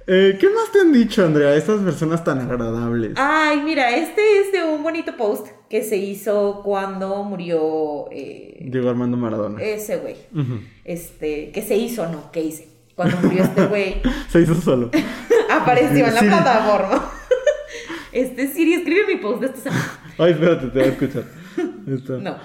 [0.06, 1.54] eh, ¿Qué más te han dicho, Andrea?
[1.56, 3.12] Estas personas tan agradables.
[3.16, 8.90] Ay, mira, este es de un bonito post que se hizo cuando murió eh, Diego
[8.90, 9.62] Armando Maradona.
[9.62, 10.16] ese güey.
[10.34, 10.60] Ujú.
[10.84, 12.68] Este, que se hizo, no, que hice.
[13.00, 14.90] Cuando murió este güey, Se hizo solo.
[15.50, 16.32] apareció en la Siri.
[16.32, 17.10] plataforma.
[18.12, 20.00] Este, Siri, escribe mi post de semana.
[20.18, 21.24] Ay, espérate, te voy a escuchar.
[21.86, 22.12] Está.
[22.14, 22.38] No.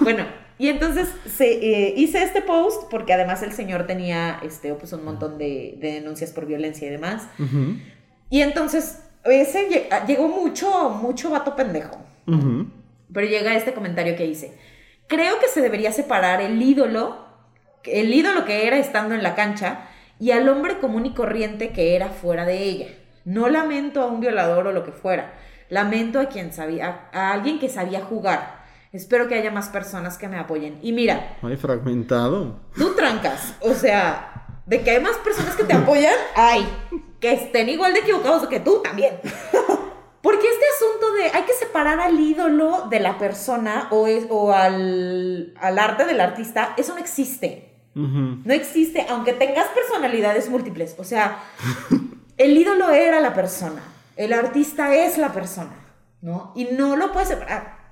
[0.00, 0.26] Bueno,
[0.58, 5.04] y entonces se, eh, hice este post porque además el señor tenía este, pues, un
[5.04, 7.28] montón de, de denuncias por violencia y demás.
[7.38, 7.76] Ujú,
[8.28, 11.96] Y entonces ese lle- ah, llegó mucho, mucho vato pendejo.
[12.26, 12.66] ujú.
[13.12, 14.58] Pero llega este comentario que hice.
[15.06, 17.24] Creo que se debería separar el ídolo,
[17.84, 19.86] el ídolo que era estando en la cancha,
[20.20, 22.86] y al hombre común y corriente que era fuera de ella.
[23.24, 25.34] No lamento a un violador o lo que fuera.
[25.70, 28.62] Lamento a quien sabía, a alguien que sabía jugar.
[28.92, 30.78] Espero que haya más personas que me apoyen.
[30.82, 32.60] Y mira, Ay, fragmentado.
[32.76, 33.54] tú trancas.
[33.60, 36.68] O sea, de que hay más personas que te apoyan, hay.
[37.18, 39.16] Que estén igual de equivocados que tú también.
[40.22, 44.52] Porque este asunto de hay que separar al ídolo de la persona o, es- o
[44.52, 47.73] al, al arte del artista, eso no existe.
[47.94, 50.96] No existe, aunque tengas personalidades múltiples.
[50.98, 51.38] O sea,
[52.36, 53.82] el ídolo era la persona,
[54.16, 55.74] el artista es la persona,
[56.20, 56.52] ¿no?
[56.56, 57.84] Y no lo puedes separar.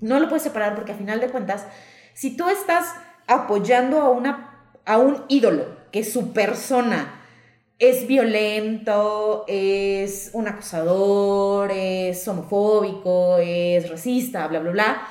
[0.00, 1.66] No lo puedes separar porque a final de cuentas,
[2.14, 2.94] si tú estás
[3.26, 7.20] apoyando a, una, a un ídolo que su persona
[7.78, 15.08] es violento, es un acosador, es homofóbico, es racista, bla, bla, bla.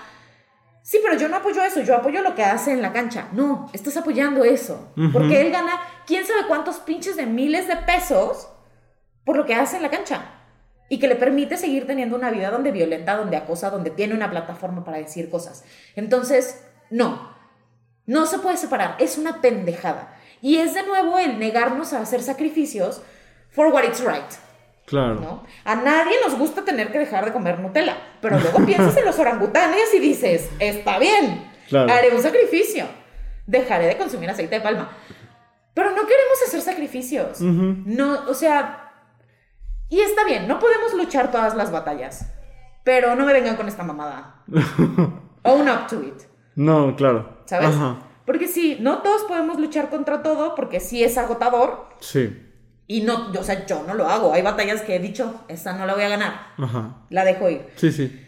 [0.83, 3.29] Sí, pero yo no apoyo eso, yo apoyo lo que hace en la cancha.
[3.31, 4.91] No, estás apoyando eso.
[5.13, 8.49] Porque él gana quién sabe cuántos pinches de miles de pesos
[9.23, 10.25] por lo que hace en la cancha.
[10.89, 14.29] Y que le permite seguir teniendo una vida donde violenta, donde acosa, donde tiene una
[14.29, 15.63] plataforma para decir cosas.
[15.95, 17.33] Entonces, no.
[18.05, 18.97] No se puede separar.
[18.99, 20.13] Es una pendejada.
[20.41, 23.01] Y es de nuevo el negarnos a hacer sacrificios
[23.49, 24.29] for what it's right.
[24.85, 25.15] Claro.
[25.15, 25.43] ¿no?
[25.65, 29.17] A nadie nos gusta tener que dejar de comer Nutella, pero luego piensas en los
[29.19, 31.91] orangutanes y dices, está bien, Claro.
[31.91, 32.85] haré un sacrificio,
[33.47, 34.91] dejaré de consumir aceite de palma.
[35.73, 37.41] Pero no queremos hacer sacrificios.
[37.41, 38.91] No, o sea,
[39.89, 42.31] y está bien, no podemos luchar todas las batallas,
[42.83, 44.43] pero no me vengan con esta mamada.
[45.43, 46.21] Own up to it,
[46.55, 47.41] No, claro.
[47.45, 47.69] ¿sabes?
[47.69, 47.97] Ajá.
[48.25, 52.49] Porque sí, no todos podemos luchar contra todo, porque sí es agotador, Sí.
[52.87, 54.33] Y no, o sea, yo no lo hago.
[54.33, 56.97] Hay batallas que he dicho, esta no la voy a ganar, Ajá.
[57.09, 57.67] la dejo ir.
[57.75, 58.19] Sí, sí.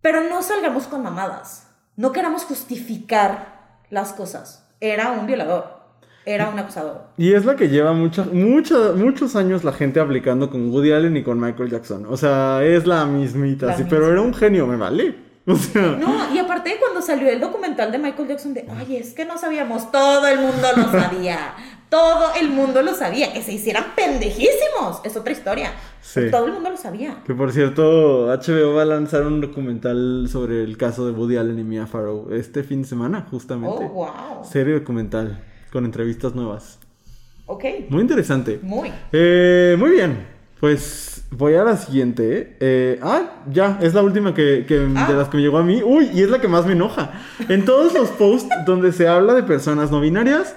[0.00, 1.66] Pero no salgamos con mamadas.
[1.96, 4.66] No queramos justificar las cosas.
[4.80, 5.78] Era un violador.
[6.26, 7.08] Era un acusador.
[7.16, 11.22] Y es la que lleva mucha- muchos años la gente aplicando con Woody Allen y
[11.22, 12.06] con Michael Jackson.
[12.08, 13.98] O sea, es la mismita, La sí, misma.
[13.98, 15.30] pero era un genio, me vale.
[15.46, 19.14] O sea, No, y aparte cuando salió el documental de Michael Jackson de, ay, es
[19.14, 21.54] que no sabíamos, todo el mundo lo sabía.
[21.90, 23.32] Todo el mundo lo sabía.
[23.32, 25.00] Que se hicieran pendejísimos.
[25.04, 25.72] Es otra historia.
[26.00, 26.22] Sí.
[26.30, 27.18] Todo el mundo lo sabía.
[27.26, 31.58] que por cierto, HBO va a lanzar un documental sobre el caso de Woody Allen
[31.58, 33.84] y Mia Farrow este fin de semana, justamente.
[33.84, 34.44] Oh, wow.
[34.44, 36.78] Serie documental con entrevistas nuevas.
[37.46, 37.64] Ok.
[37.90, 38.60] Muy interesante.
[38.62, 38.92] Muy.
[39.12, 40.26] Eh, muy bien.
[40.60, 42.56] Pues voy a la siguiente.
[42.60, 45.06] Eh, ah, ya, es la última que, que- Ah.
[45.08, 45.82] de las que me llegó a mí.
[45.82, 47.12] Uy, y es la que más me enoja.
[47.48, 50.54] En todos los posts donde se habla de personas no binarias,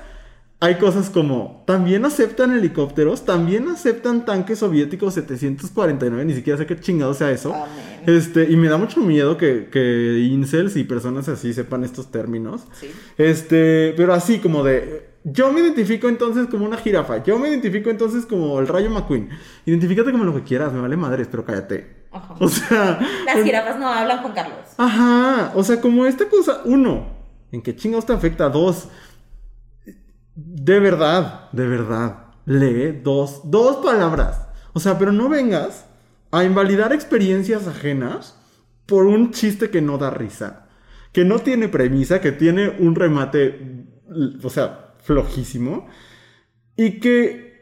[0.64, 6.80] hay cosas como, también aceptan helicópteros, también aceptan tanques soviéticos 749, ni siquiera sé qué
[6.80, 7.54] chingado sea eso.
[7.54, 8.04] Amén.
[8.06, 12.62] Este, y me da mucho miedo que, que incels y personas así sepan estos términos.
[12.80, 12.90] Sí.
[13.18, 15.12] Este, pero así como de.
[15.26, 17.22] Yo me identifico entonces como una jirafa.
[17.24, 19.32] Yo me identifico entonces como el Rayo McQueen.
[19.66, 22.06] Identifícate como lo que quieras, me vale madres, pero cállate.
[22.10, 22.36] Ajá.
[22.40, 23.00] O sea.
[23.26, 24.60] Las jirafas no hablan con Carlos.
[24.78, 25.52] Ajá.
[25.56, 26.62] O sea, como esta cosa.
[26.64, 27.08] Uno,
[27.52, 28.48] ¿en qué chingados te afecta?
[28.48, 28.88] Dos,
[30.36, 32.26] de verdad, de verdad.
[32.46, 34.48] lee dos, dos palabras.
[34.74, 35.86] O sea, pero no vengas
[36.32, 38.40] a invalidar experiencias ajenas
[38.86, 40.68] por un chiste que no da risa,
[41.12, 43.86] que no tiene premisa, que tiene un remate,
[44.42, 45.88] o sea, flojísimo,
[46.76, 47.54] y que...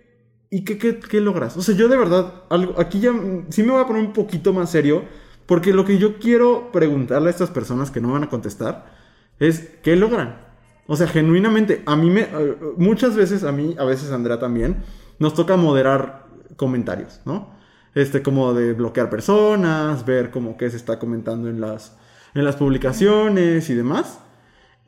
[0.54, 1.56] ¿Y qué, qué, qué logras?
[1.56, 3.14] O sea, yo de verdad, algo, aquí ya
[3.48, 5.06] sí me voy a poner un poquito más serio,
[5.46, 8.92] porque lo que yo quiero preguntarle a estas personas que no van a contestar
[9.40, 10.51] es, ¿qué logran?
[10.92, 12.28] O sea, genuinamente, a mí me,
[12.76, 14.84] muchas veces, a mí, a veces a Andrea también,
[15.20, 16.26] nos toca moderar
[16.58, 17.54] comentarios, ¿no?
[17.96, 21.98] Este, como de bloquear personas, ver como qué se está comentando en las,
[22.34, 24.20] en las publicaciones y demás.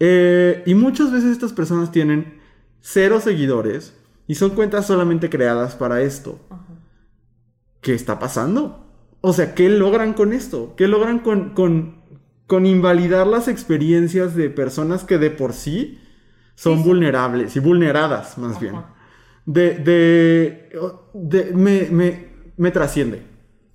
[0.01, 2.37] Eh, y muchas veces estas personas tienen
[2.81, 3.97] cero seguidores
[4.27, 6.37] y son cuentas solamente creadas para esto.
[7.79, 8.91] ¿Qué está pasando?
[9.21, 10.73] O sea, ¿qué logran con esto?
[10.75, 12.02] ¿Qué logran con, con,
[12.47, 15.99] con invalidar las experiencias de personas que de por sí
[16.55, 16.83] son Sí, sí.
[16.83, 18.61] vulnerables y vulneradas, más Ajá.
[18.61, 18.85] bien?
[19.45, 20.69] De, de,
[21.13, 22.27] de- me, me,
[22.57, 23.23] me trasciende.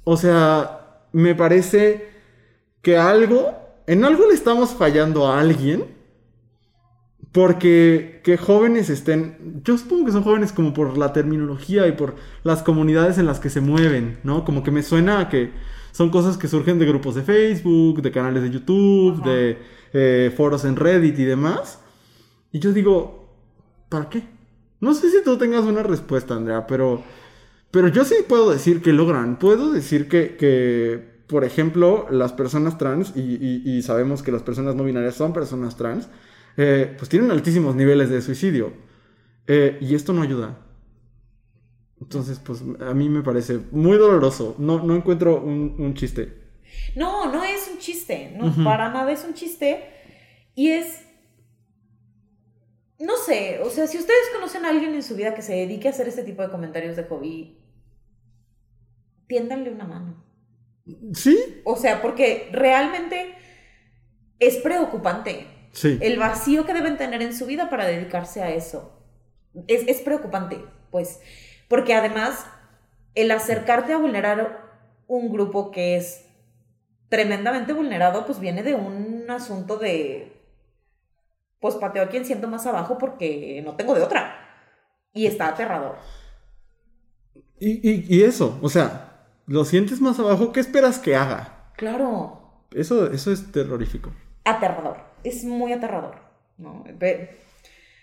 [0.05, 2.09] O sea, me parece
[2.83, 3.53] que algo,
[3.87, 5.97] en algo le estamos fallando a alguien.
[7.33, 12.15] Porque que jóvenes estén, yo supongo que son jóvenes como por la terminología y por
[12.43, 14.45] las comunidades en las que se mueven, ¿no?
[14.45, 15.53] Como que me suena a que
[15.99, 19.31] son cosas que surgen de grupos de Facebook, de canales de YouTube, Ajá.
[19.31, 19.59] de
[19.93, 21.81] eh, foros en Reddit y demás.
[22.53, 23.29] Y yo digo,
[23.89, 24.23] ¿para qué?
[24.81, 27.03] No sé si tú tengas una respuesta, Andrea, pero,
[27.73, 29.41] pero yo sí puedo decir que logran.
[29.41, 34.43] Puedo decir que, que por ejemplo, las personas trans, y, y- y sabemos que las
[34.45, 36.09] personas no binarias son personas trans,
[36.57, 38.73] eh, pues tienen altísimos niveles de suicidio.
[39.49, 40.59] Eh, y esto no ayuda.
[42.01, 44.55] Entonces, pues a mí me parece muy doloroso.
[44.59, 46.33] No, no encuentro un, un chiste.
[46.95, 49.85] No, no es un chiste, no, para nada es un chiste.
[50.55, 51.03] Y es,
[52.99, 55.89] no sé, o sea, si ustedes conocen a alguien en su vida que se dedique
[55.89, 57.59] a hacer este tipo de comentarios de hobby,
[59.27, 60.25] tiéndanle una mano.
[61.15, 61.37] ¿Sí?
[61.65, 63.35] O sea, porque realmente
[64.39, 65.99] es preocupante Sí.
[66.01, 69.05] el vacío que deben tener en su vida para dedicarse a eso.
[69.67, 71.21] Es, es preocupante, pues,
[71.69, 72.47] porque además
[73.15, 74.67] el acercarte a vulnerar
[75.07, 76.25] un grupo que es
[77.09, 80.33] tremendamente vulnerado, pues viene de un asunto de,
[81.61, 84.45] pues pateo a quien siento más abajo porque no tengo de otra.
[85.15, 85.97] Y está aterrador.
[87.59, 91.73] Y, y- y eso, o sea, lo sientes más abajo, ¿qué esperas que haga?
[91.77, 94.13] Claro, Eso, eso es terrorífico.
[94.45, 94.99] aterrador.
[95.25, 96.17] Es muy aterrador.
[96.59, 96.85] ¿no?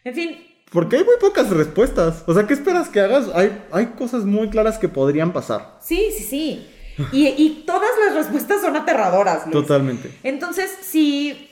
[0.03, 0.37] En fin,
[0.75, 2.25] Porque hay muy pocas respuestas.
[2.27, 3.29] O sea, ¿qué esperas que hagas?
[3.33, 5.77] Hay, hay cosas muy claras que podrían pasar.
[5.79, 6.71] Sí, sí, sí.
[7.13, 9.45] Y, y todas las respuestas son aterradoras.
[9.45, 9.53] Luis.
[9.53, 10.19] Totalmente.
[10.21, 11.49] Entonces, si,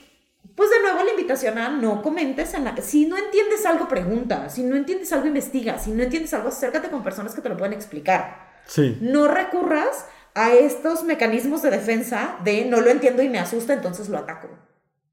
[0.58, 2.76] pues de nuevo la invitación a no comentes en la...
[2.82, 4.50] Si no entiendes algo, pregunta.
[4.50, 5.80] Si no entiendes algo, investiga.
[5.80, 8.52] Si no entiendes algo, acércate con personas que te lo pueden explicar.
[8.66, 8.98] Sí.
[9.00, 10.06] No recurras
[10.36, 14.50] a estos mecanismos de defensa de no lo entiendo y me asusta, entonces lo ataco.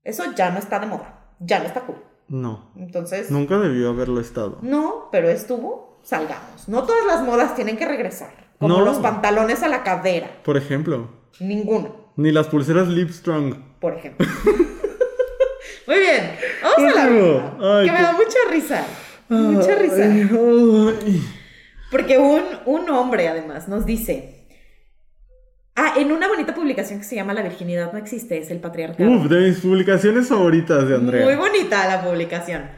[0.02, 1.36] Eso ya no está de moda.
[1.38, 2.09] Ya no está cool.
[2.30, 2.70] No.
[2.76, 4.58] Entonces, Nunca debió haberlo estado.
[4.62, 6.68] no, pero estuvo, salgamos.
[6.68, 8.30] No todas las modas tienen que regresar.
[8.58, 8.84] Como No.
[8.84, 10.30] los pantalones a la cadera.
[10.44, 11.08] Por ejemplo.
[11.40, 13.54] Ninguno, Ni las pulseras Livestrong.
[13.80, 14.26] por ejemplo.
[15.86, 17.04] Muy bien, vamos a la
[17.84, 18.84] que me qué- da mucha risa.
[19.28, 20.04] Mucha Ay, risa.
[20.04, 21.22] ay.
[21.90, 24.39] Porque un, un hombre, además, nos dice.
[25.82, 29.10] Ah, en una bonita publicación que se llama La virginidad no existe, es el patriarcado.
[29.10, 31.24] Uf, de mis publicaciones favoritas de Andrea.
[31.24, 32.70] Muy bonita la publicación.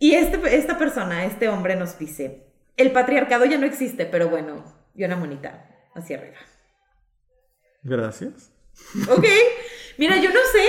[0.00, 4.64] Y este, esta persona, este hombre nos dice, el patriarcado ya no existe, pero bueno,
[4.96, 5.64] y una monita
[5.94, 6.38] hacia arriba.
[7.84, 8.50] Gracias.
[9.08, 9.24] Ok,
[9.96, 10.66] mira, yo no sé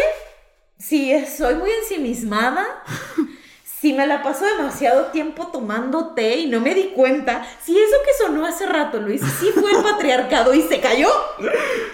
[0.77, 2.63] si soy muy ensimismada,
[3.87, 7.95] si me la paso demasiado tiempo tomando té y no me di cuenta, si eso
[8.03, 11.07] que sonó hace rato, Luis, sí fue el patriarcado y se cayó.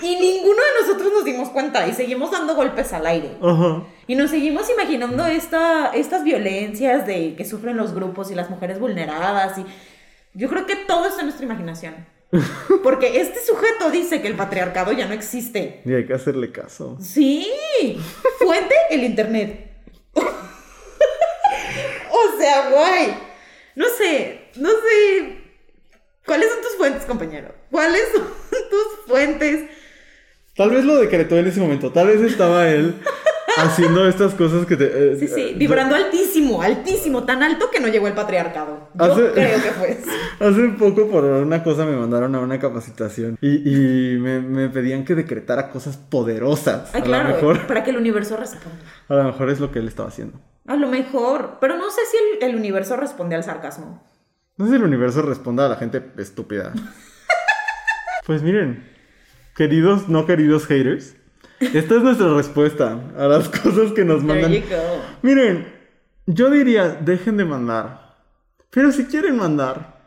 [0.01, 3.37] Y ninguno de nosotros nos dimos cuenta y seguimos dando golpes al aire.
[3.39, 3.83] Ajá.
[4.07, 8.79] Y nos seguimos imaginando esta, estas violencias de que sufren los grupos y las mujeres
[8.79, 9.59] vulneradas.
[9.59, 9.65] Y
[10.33, 11.93] yo creo que todo está en nuestra imaginación.
[12.83, 15.83] Porque este sujeto dice que el patriarcado ya no existe.
[15.85, 16.97] Y hay que hacerle caso.
[16.99, 17.47] Sí,
[18.39, 19.69] fuente el internet.
[22.33, 23.17] o sea, guay.
[23.75, 25.37] No sé, no sé.
[26.25, 27.53] ¿Cuáles son tus fuentes, compañero?
[27.71, 28.23] ¿Cuáles son
[28.69, 29.69] tus fuentes?
[30.55, 31.91] Tal vez lo decretó en ese momento.
[31.91, 32.95] Tal vez estaba él
[33.57, 34.85] haciendo estas cosas que te.
[35.13, 38.89] eh, Sí, sí, eh, vibrando altísimo, altísimo, tan alto que no llegó el patriarcado.
[38.93, 39.99] Yo Hace- creo que fue.
[40.39, 45.05] Hace poco por una cosa me mandaron a una capacitación y, y me, me pedían
[45.05, 46.93] que decretara cosas poderosas.
[46.93, 48.77] Ay, a claro, lo mejor, para que el universo responda.
[49.09, 50.39] a lo mejor es lo que él estaba haciendo.
[50.67, 54.03] A lo mejor, pero no sé si el, el universo responde al sarcasmo.
[54.57, 56.71] No sé si el universo responda a la gente estúpida.
[58.25, 58.87] pues miren,
[59.55, 61.15] queridos, no queridos haters,
[61.73, 64.51] esta es nuestra respuesta a las cosas que nos mandan.
[64.51, 65.01] There you go.
[65.21, 65.67] Miren,
[66.25, 68.15] yo diría, dejen de mandar.
[68.69, 70.01] Pero si quieren mandar,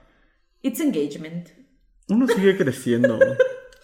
[0.63, 1.49] It's engagement.
[2.09, 3.19] uno sigue creciendo.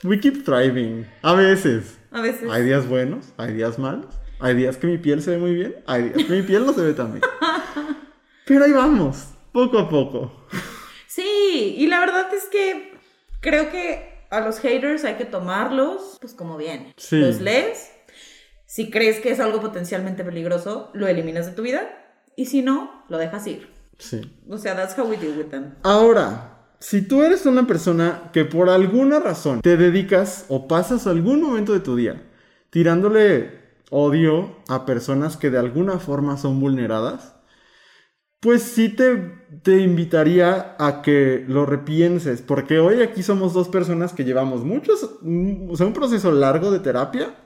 [0.04, 1.06] We keep thriving.
[1.22, 1.98] A veces.
[2.10, 2.50] A veces.
[2.50, 4.06] Hay días buenos, hay días malos.
[4.40, 6.72] Hay días que mi piel se ve muy bien, hay días que mi piel no
[6.72, 7.22] se ve tan bien.
[8.44, 10.46] Pero ahí vamos, poco a poco.
[11.06, 12.94] Sí, y la verdad es que
[13.40, 16.94] creo que a los haters hay que tomarlos pues como vienen.
[16.96, 17.18] Sí.
[17.18, 17.90] Los lees.
[18.64, 21.82] Si crees que es algo potencialmente peligroso, lo eliminas de tu vida.
[22.34, 23.68] Y si no, lo dejas ir.
[23.98, 24.34] Sí.
[24.48, 25.74] O sea, that's how we deal with them.
[25.82, 31.42] Ahora, si tú eres una persona que por alguna razón te dedicas o pasas algún
[31.42, 32.22] momento de tu día
[32.70, 33.60] tirándole
[33.90, 37.31] odio a personas que de alguna forma son vulneradas,
[38.42, 39.16] pues sí te,
[39.62, 45.10] te invitaría a que lo repienses, porque hoy aquí somos dos personas que llevamos muchos,
[45.22, 47.36] mm, o sea, un proceso largo de terapia,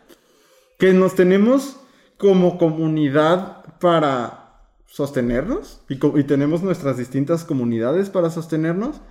[0.78, 1.76] que nos tenemos
[2.16, 9.02] como comunidad para sostenernos y, tenemos nuestras distintas comunidades para sostenernos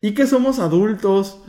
[0.00, 1.40] y que somos adultos,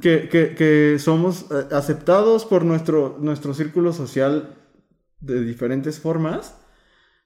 [0.00, 4.54] que, que- que somos eh, aceptados por nuestro, nuestro círculo social
[5.18, 6.54] de diferentes formas,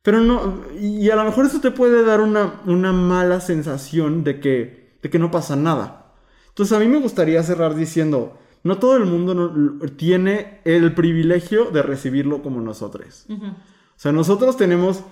[0.02, 4.40] pero no, y a lo mejor eso te puede dar una, una mala sensación de
[4.40, 6.14] que, de que no pasa nada.
[6.48, 11.66] Entonces a mí me gustaría cerrar diciendo, no todo el mundo no- tiene el privilegio
[11.66, 13.26] de recibirlo como nosotros.
[13.28, 13.54] O
[13.96, 15.02] sea, nosotros tenemos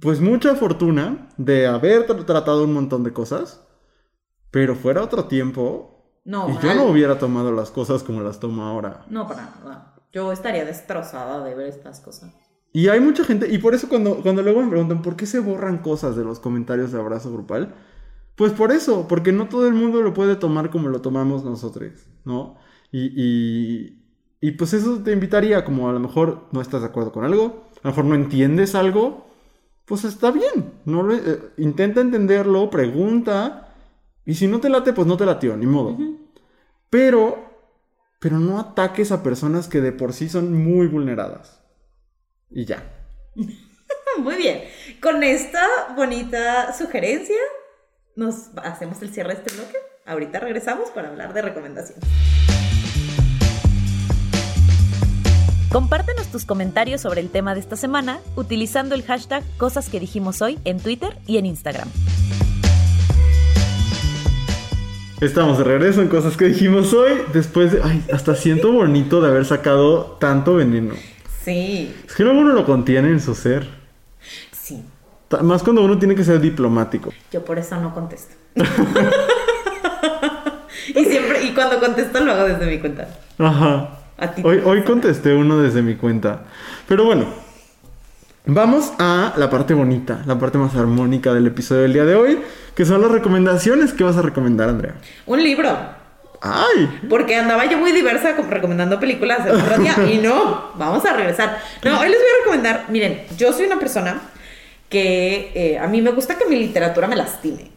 [0.00, 3.62] pues mucha fortuna de haber tra- tratado un montón de cosas,
[4.50, 8.62] pero fuera otro tiempo No, y yo no hubiera tomado las cosas como las tomo
[8.64, 9.04] ahora.
[9.08, 9.94] No, para nada.
[10.12, 12.32] Yo estaría destrozada de ver estas cosas.
[12.76, 15.40] Y hay mucha gente, y por eso cuando, cuando luego me preguntan por qué se
[15.40, 17.74] borran cosas de los comentarios de abrazo grupal,
[18.36, 21.92] pues por eso, porque no todo el mundo lo puede tomar como lo tomamos nosotros,
[22.24, 22.56] ¿no?
[22.92, 24.02] Y, y,
[24.40, 27.64] y pues eso te invitaría, como a lo mejor no estás de acuerdo con algo,
[27.82, 29.26] a lo mejor no entiendes algo,
[29.86, 33.74] pues está bien, no lo- eh, intenta entenderlo, pregunta,
[34.26, 35.96] y si no te late, pues no te latió, ni modo.
[36.90, 37.38] Pero,
[38.20, 41.60] pero no ataques a personas que de por sí son muy vulneradas.
[42.50, 42.82] Y ya.
[44.18, 44.62] Muy bien.
[45.00, 47.36] Con esta bonita sugerencia,
[48.14, 49.76] nos hacemos el cierre de este bloque.
[50.06, 52.04] Ahorita regresamos para hablar de recomendaciones.
[55.70, 60.40] Compártenos tus comentarios sobre el tema de esta semana utilizando el hashtag Cosas que dijimos
[60.40, 61.88] hoy en Twitter y en Instagram.
[65.20, 67.12] Estamos de regreso en cosas que dijimos hoy.
[67.32, 67.80] Después de.
[67.82, 70.94] Ay, hasta siento bonito de haber sacado tanto veneno.
[71.46, 73.68] Sí, Es que luego uno lo contiene en su ser.
[74.50, 74.84] sí.
[75.42, 77.12] Más cuando uno tiene que ser diplomático.
[77.30, 78.34] Yo por eso no contesto.
[80.88, 83.08] y siempre, y cuando contesto lo hago desde mi cuenta.
[83.38, 83.90] Ajá.
[84.18, 84.42] A ti.
[84.44, 86.40] Hoy, hoy contesté uno desde mi cuenta.
[86.88, 87.26] Pero bueno.
[88.46, 92.40] Vamos a la parte bonita, la parte más armónica del episodio del día de hoy,
[92.74, 94.94] que son las recomendaciones que vas a recomendar, Andrea.
[95.26, 95.70] Un libro.
[96.40, 97.00] ¡Ay!
[97.08, 101.58] Porque andaba yo muy diversa recomendando películas el otro día y no, vamos a regresar.
[101.84, 104.20] No, hoy les voy a recomendar, miren, yo soy una persona
[104.88, 107.70] que eh, a mí me gusta que mi literatura me lastime,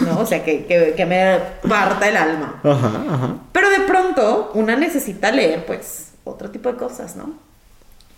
[0.00, 0.20] ¿no?
[0.20, 1.38] O sea, que, que, que me
[1.68, 2.60] parta el alma.
[2.62, 3.36] Ajá, ajá.
[3.52, 7.34] Pero de pronto una necesita leer, pues, otro tipo de cosas, ¿no?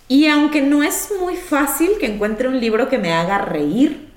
[0.09, 4.11] Y aunque no es muy fácil que encuentre un libro que me haga reír,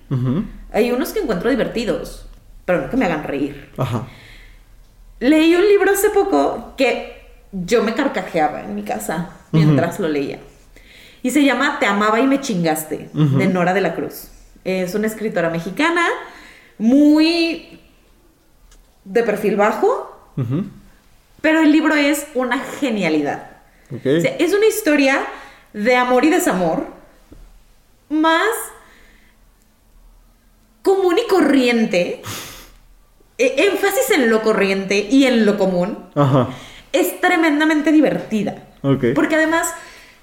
[0.72, 2.26] hay unos que encuentro divertidos,
[2.66, 3.72] pero no que me hagan reír.
[3.78, 4.08] Ajá.
[5.20, 10.40] Leí un libro hace poco que yo me carcajeaba en mi casa mientras lo leía.
[11.22, 14.28] Y se llama Te amaba y me chingaste, de Nora de la Cruz.
[14.66, 16.06] Es una escritora mexicana,
[16.78, 17.80] muy
[19.06, 20.34] de perfil bajo,
[21.42, 23.52] pero el libro es una genialidad.
[23.92, 24.06] Ok.
[24.18, 25.26] O sea, es una historia
[25.74, 26.88] de amor y desamor,
[28.10, 28.50] más
[30.82, 32.22] común y corriente,
[33.38, 36.50] énfasis en lo corriente y en lo común, Ajá.
[36.92, 38.56] es tremendamente divertida.
[38.82, 39.74] Porque además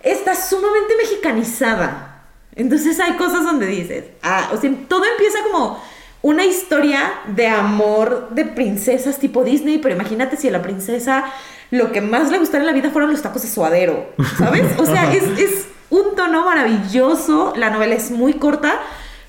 [0.03, 2.25] está sumamente mexicanizada.
[2.55, 5.83] Entonces hay cosas donde dices, ah, o sea, todo empieza como
[6.23, 11.25] una historia de amor de princesas tipo Disney, pero imagínate si a la princesa
[11.71, 14.79] lo que más le gustara en la vida fueron los tacos de suadero, ¿sabes?
[14.79, 18.79] O sea, es, es un tono maravilloso, la novela es muy corta,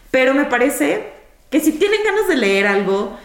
[0.10, 1.14] pero me parece
[1.50, 3.18] que si tienen ganas de leer algo,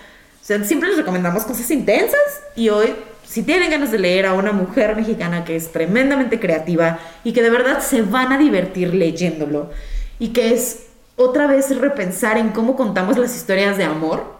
[0.47, 2.20] sea, siempre les recomendamos cosas intensas
[2.55, 2.94] y hoy,
[3.26, 7.42] si tienen ganas de leer a una mujer mexicana que es tremendamente creativa y que
[7.42, 9.70] de verdad se van a divertir leyéndolo
[10.18, 10.86] y que es
[11.16, 14.36] otra vez repensar en cómo contamos las historias de amor,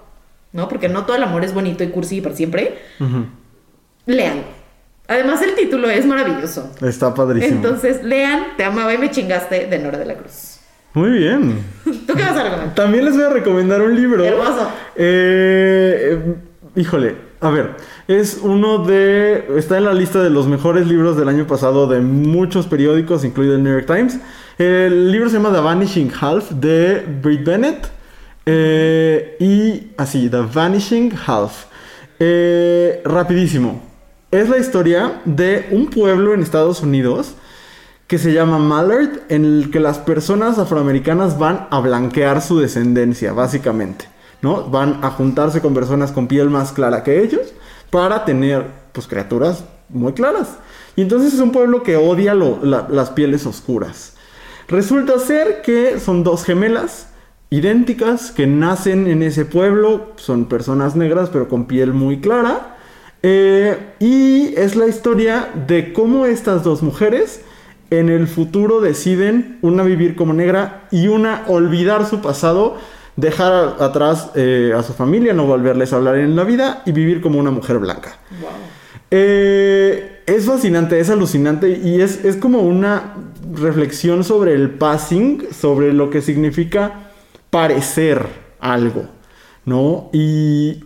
[0.53, 0.69] ¿no?
[0.69, 2.79] Porque no todo el amor es bonito y cursi para siempre.
[3.01, 3.27] Ujú.
[4.07, 4.45] Lean.
[5.09, 6.71] Además, el título es maravilloso.
[6.83, 7.57] Está padrísimo.
[7.57, 10.56] Entonces, lean Te amaba y me chingaste de Nora de la Cruz.
[10.97, 11.59] Muy bien.
[11.85, 12.75] ¿Tú qué vas a recomendar?
[12.75, 14.25] También les voy a recomendar un libro.
[14.25, 14.67] Hermoso.
[14.97, 16.35] Eh, eh,
[16.75, 17.75] híjole, a ver,
[18.09, 19.45] es uno de...
[19.59, 23.57] Está en la lista de los mejores libros del año pasado de muchos periódicos, incluido
[23.57, 24.19] el New York Times.
[24.57, 27.89] El libro se llama The Vanishing Half de Brit Bennett.
[28.47, 31.67] Eh, y así, The Vanishing Half.
[32.19, 33.83] Eh, rapidísimo.
[34.31, 37.35] Es la historia de un pueblo en Estados Unidos
[38.07, 43.33] que se llama Mallard, en el que las personas afroamericanas van a blanquear su descendencia,
[43.33, 44.07] básicamente,
[44.43, 44.65] ¿no?
[44.71, 47.53] Van a juntarse con personas con piel más clara que ellos
[47.91, 50.51] para tener, pues, criaturas muy claras.
[50.95, 54.15] Y entonces es un pueblo que odia lo- la- las pieles oscuras.
[54.69, 57.09] Resulta ser que son dos gemelas
[57.51, 62.77] idénticas que nacen en ese pueblo, son personas negras pero con piel muy clara.
[63.23, 67.41] Eh, y es la historia de cómo estas dos mujeres
[67.91, 72.77] en el futuro deciden una vivir como negra y una olvidar su pasado,
[73.17, 76.93] dejar a- atrás eh, a su familia, no volverles a hablar en la vida y
[76.93, 78.17] vivir como una mujer blanca.
[79.11, 83.15] Eh, es fascinante, es alucinante y es, es como una
[83.55, 87.11] reflexión sobre el passing, sobre lo que significa
[87.51, 88.27] parecer
[88.59, 89.07] algo,
[89.65, 90.11] ¿no?
[90.13, 90.85] Y,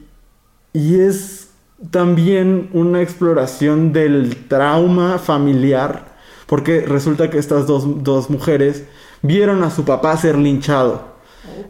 [0.74, 1.48] y es
[1.90, 6.09] también una exploración del trauma familiar,
[6.50, 8.82] porque resulta que estas dos, dos mujeres
[9.22, 11.14] vieron a su papá ser linchado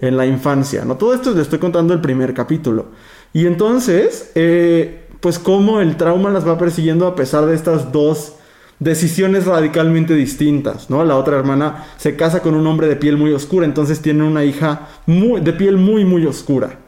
[0.01, 0.97] en la infancia, ¿no?
[0.97, 2.87] Todo esto les estoy contando el primer capítulo.
[3.35, 8.37] Y entonces, eh, pues cómo el trauma las va persiguiendo a pesar de estas dos
[8.79, 11.05] decisiones radicalmente distintas, ¿no?
[11.05, 14.45] La otra hermana se casa con un hombre de piel muy oscura, entonces tiene una
[14.45, 16.79] hija muy, de piel muy, muy oscura,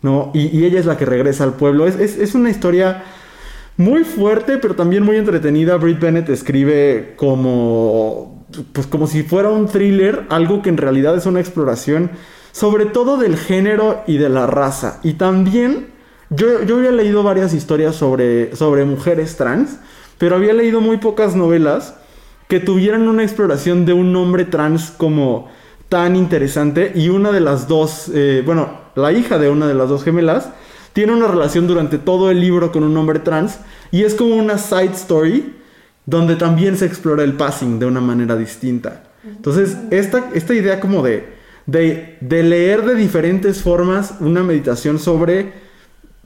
[0.00, 0.30] ¿no?
[0.32, 1.88] Y, y ella es la que regresa al pueblo.
[1.88, 3.02] Es, es- es una historia
[3.76, 5.76] muy fuerte, pero también muy entretenida.
[5.76, 11.26] Brit Bennett escribe como, pues como si fuera un thriller, algo que en realidad es
[11.26, 12.10] una exploración,
[12.52, 15.00] sobre todo del género y de la raza.
[15.02, 15.88] Y también,
[16.30, 19.78] yo, yo había leído varias historias sobre, sobre mujeres trans,
[20.18, 21.94] pero había leído muy pocas novelas
[22.48, 25.48] que tuvieran una exploración de un hombre trans como
[25.88, 29.88] tan interesante y una de las dos, eh, bueno, la hija de una de las
[29.88, 30.50] dos gemelas,
[30.92, 33.58] tiene una relación durante todo el libro con un hombre trans
[33.90, 35.54] y es como una side story
[36.06, 39.04] donde también se explora el passing de una manera distinta.
[39.24, 41.28] Entonces, esta, esta idea como de,
[41.66, 45.52] de, de leer de diferentes formas una meditación sobre,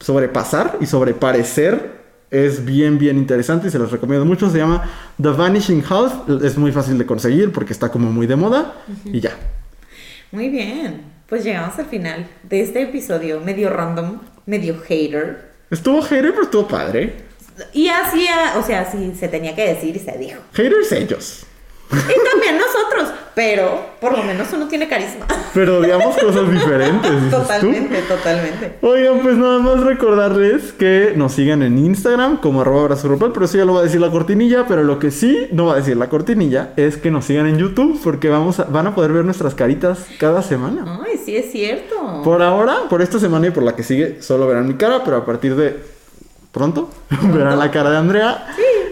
[0.00, 1.96] sobre pasar y sobre parecer
[2.30, 4.50] es bien, bien interesante y se los recomiendo mucho.
[4.50, 4.82] Se llama
[5.20, 6.28] The Vanishing Half.
[6.42, 9.36] Es muy fácil de conseguir porque está como muy de moda y ya.
[10.32, 11.02] Muy bien.
[11.28, 15.50] Pues llegamos al final de este episodio medio random, medio hater.
[15.70, 17.12] Estuvo hater, pero estuvo padre.
[17.72, 18.26] Y así,
[18.56, 20.40] o sea, sí se tenía que decir y se dijo.
[20.52, 21.46] Haters ellos.
[21.92, 25.24] Y también nosotros, pero por lo menos uno tiene carisma.
[25.54, 27.10] Pero digamos cosas diferentes.
[27.10, 27.36] dices tú.
[27.42, 28.78] Totalmente, totalmente.
[28.82, 33.46] Oigan, pues nada más recordarles que nos sigan en Instagram como arroba abrazo grupal, pero
[33.46, 35.76] eso ya lo va a decir la cortinilla, pero lo que sí no va a
[35.76, 39.12] decir la cortinilla es que nos sigan en YouTube porque vamos a- van a poder
[39.12, 41.00] ver nuestras caritas cada semana.
[41.06, 42.22] Ay, sí es cierto.
[42.24, 45.18] Por ahora, por esta semana y por la que sigue, solo verán mi cara, pero
[45.18, 45.76] a partir de
[46.52, 46.90] pronto
[47.32, 48.46] verán la cara de Andrea.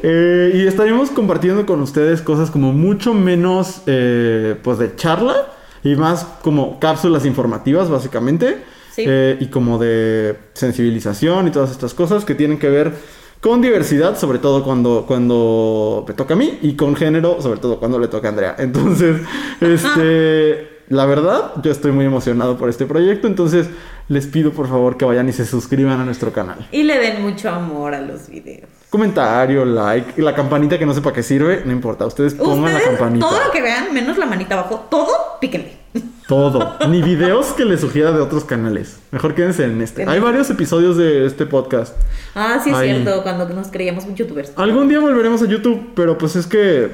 [0.07, 5.47] Eh, y estaremos compartiendo con ustedes cosas como mucho menos, eh, pues, de charla
[5.83, 8.59] y más como cápsulas informativas, básicamente.
[8.95, 9.05] Sí.
[9.07, 12.93] Eh, y como de sensibilización y todas estas cosas que tienen que ver
[13.41, 17.79] con diversidad, sobre todo cuando, cuando me toca a mí, y con género, sobre todo
[17.79, 18.57] cuando le toca a Andrea.
[18.59, 19.23] Entonces,
[19.63, 23.71] este, la verdad, yo estoy muy emocionado por este proyecto, entonces
[24.09, 26.69] les pido por favor que vayan y se suscriban a nuestro canal.
[26.73, 28.69] Y le den mucho amor a los videos.
[28.95, 33.29] Comentario, like, la campanita que no sepa qué sirve, no importa, ustedes pongan la campanita.
[33.29, 35.11] todo lo que vean, menos la manita abajo, todo,
[35.41, 35.79] píquenle.
[36.29, 36.79] Todo.
[36.89, 39.01] Ni videos que les sugiera de otros canales.
[39.11, 40.03] Mejor quédense en este.
[40.03, 40.21] Hay este.
[40.21, 41.97] varios episodios de este podcast.
[42.37, 44.53] Ah, sí es cierto, cuando nos creíamos youtubers.
[44.55, 46.93] Algún día volveremos a YouTube, pero pues es que.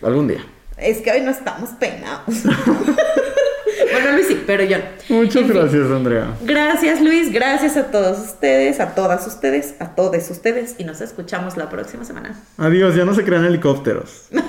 [0.00, 0.46] Algún día.
[0.76, 2.36] Es que hoy no estamos peinados.
[4.34, 4.84] sí, pero yo no.
[5.16, 5.56] Muchas En fin.
[5.56, 6.26] gracias, Andrea.
[6.42, 7.32] Gracias, Luis.
[7.32, 10.76] Gracias a todos ustedes, a todas ustedes, a todos ustedes.
[10.78, 12.38] Y nos escuchamos la próxima semana.
[12.58, 14.28] Adiós, ya no se crean helicópteros.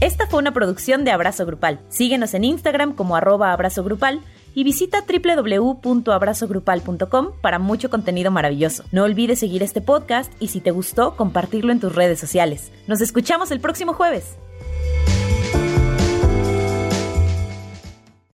[0.00, 1.78] Esta fue una producción de Abrazo Grupal.
[1.88, 4.20] Síguenos en Instagram como arroba abrazo grupal
[4.52, 8.82] y visita www.abrazogrupal.com para mucho contenido maravilloso.
[8.90, 12.72] No olvides seguir este podcast y si te gustó, compartirlo en tus redes sociales.
[12.88, 14.34] Nos escuchamos el próximo jueves.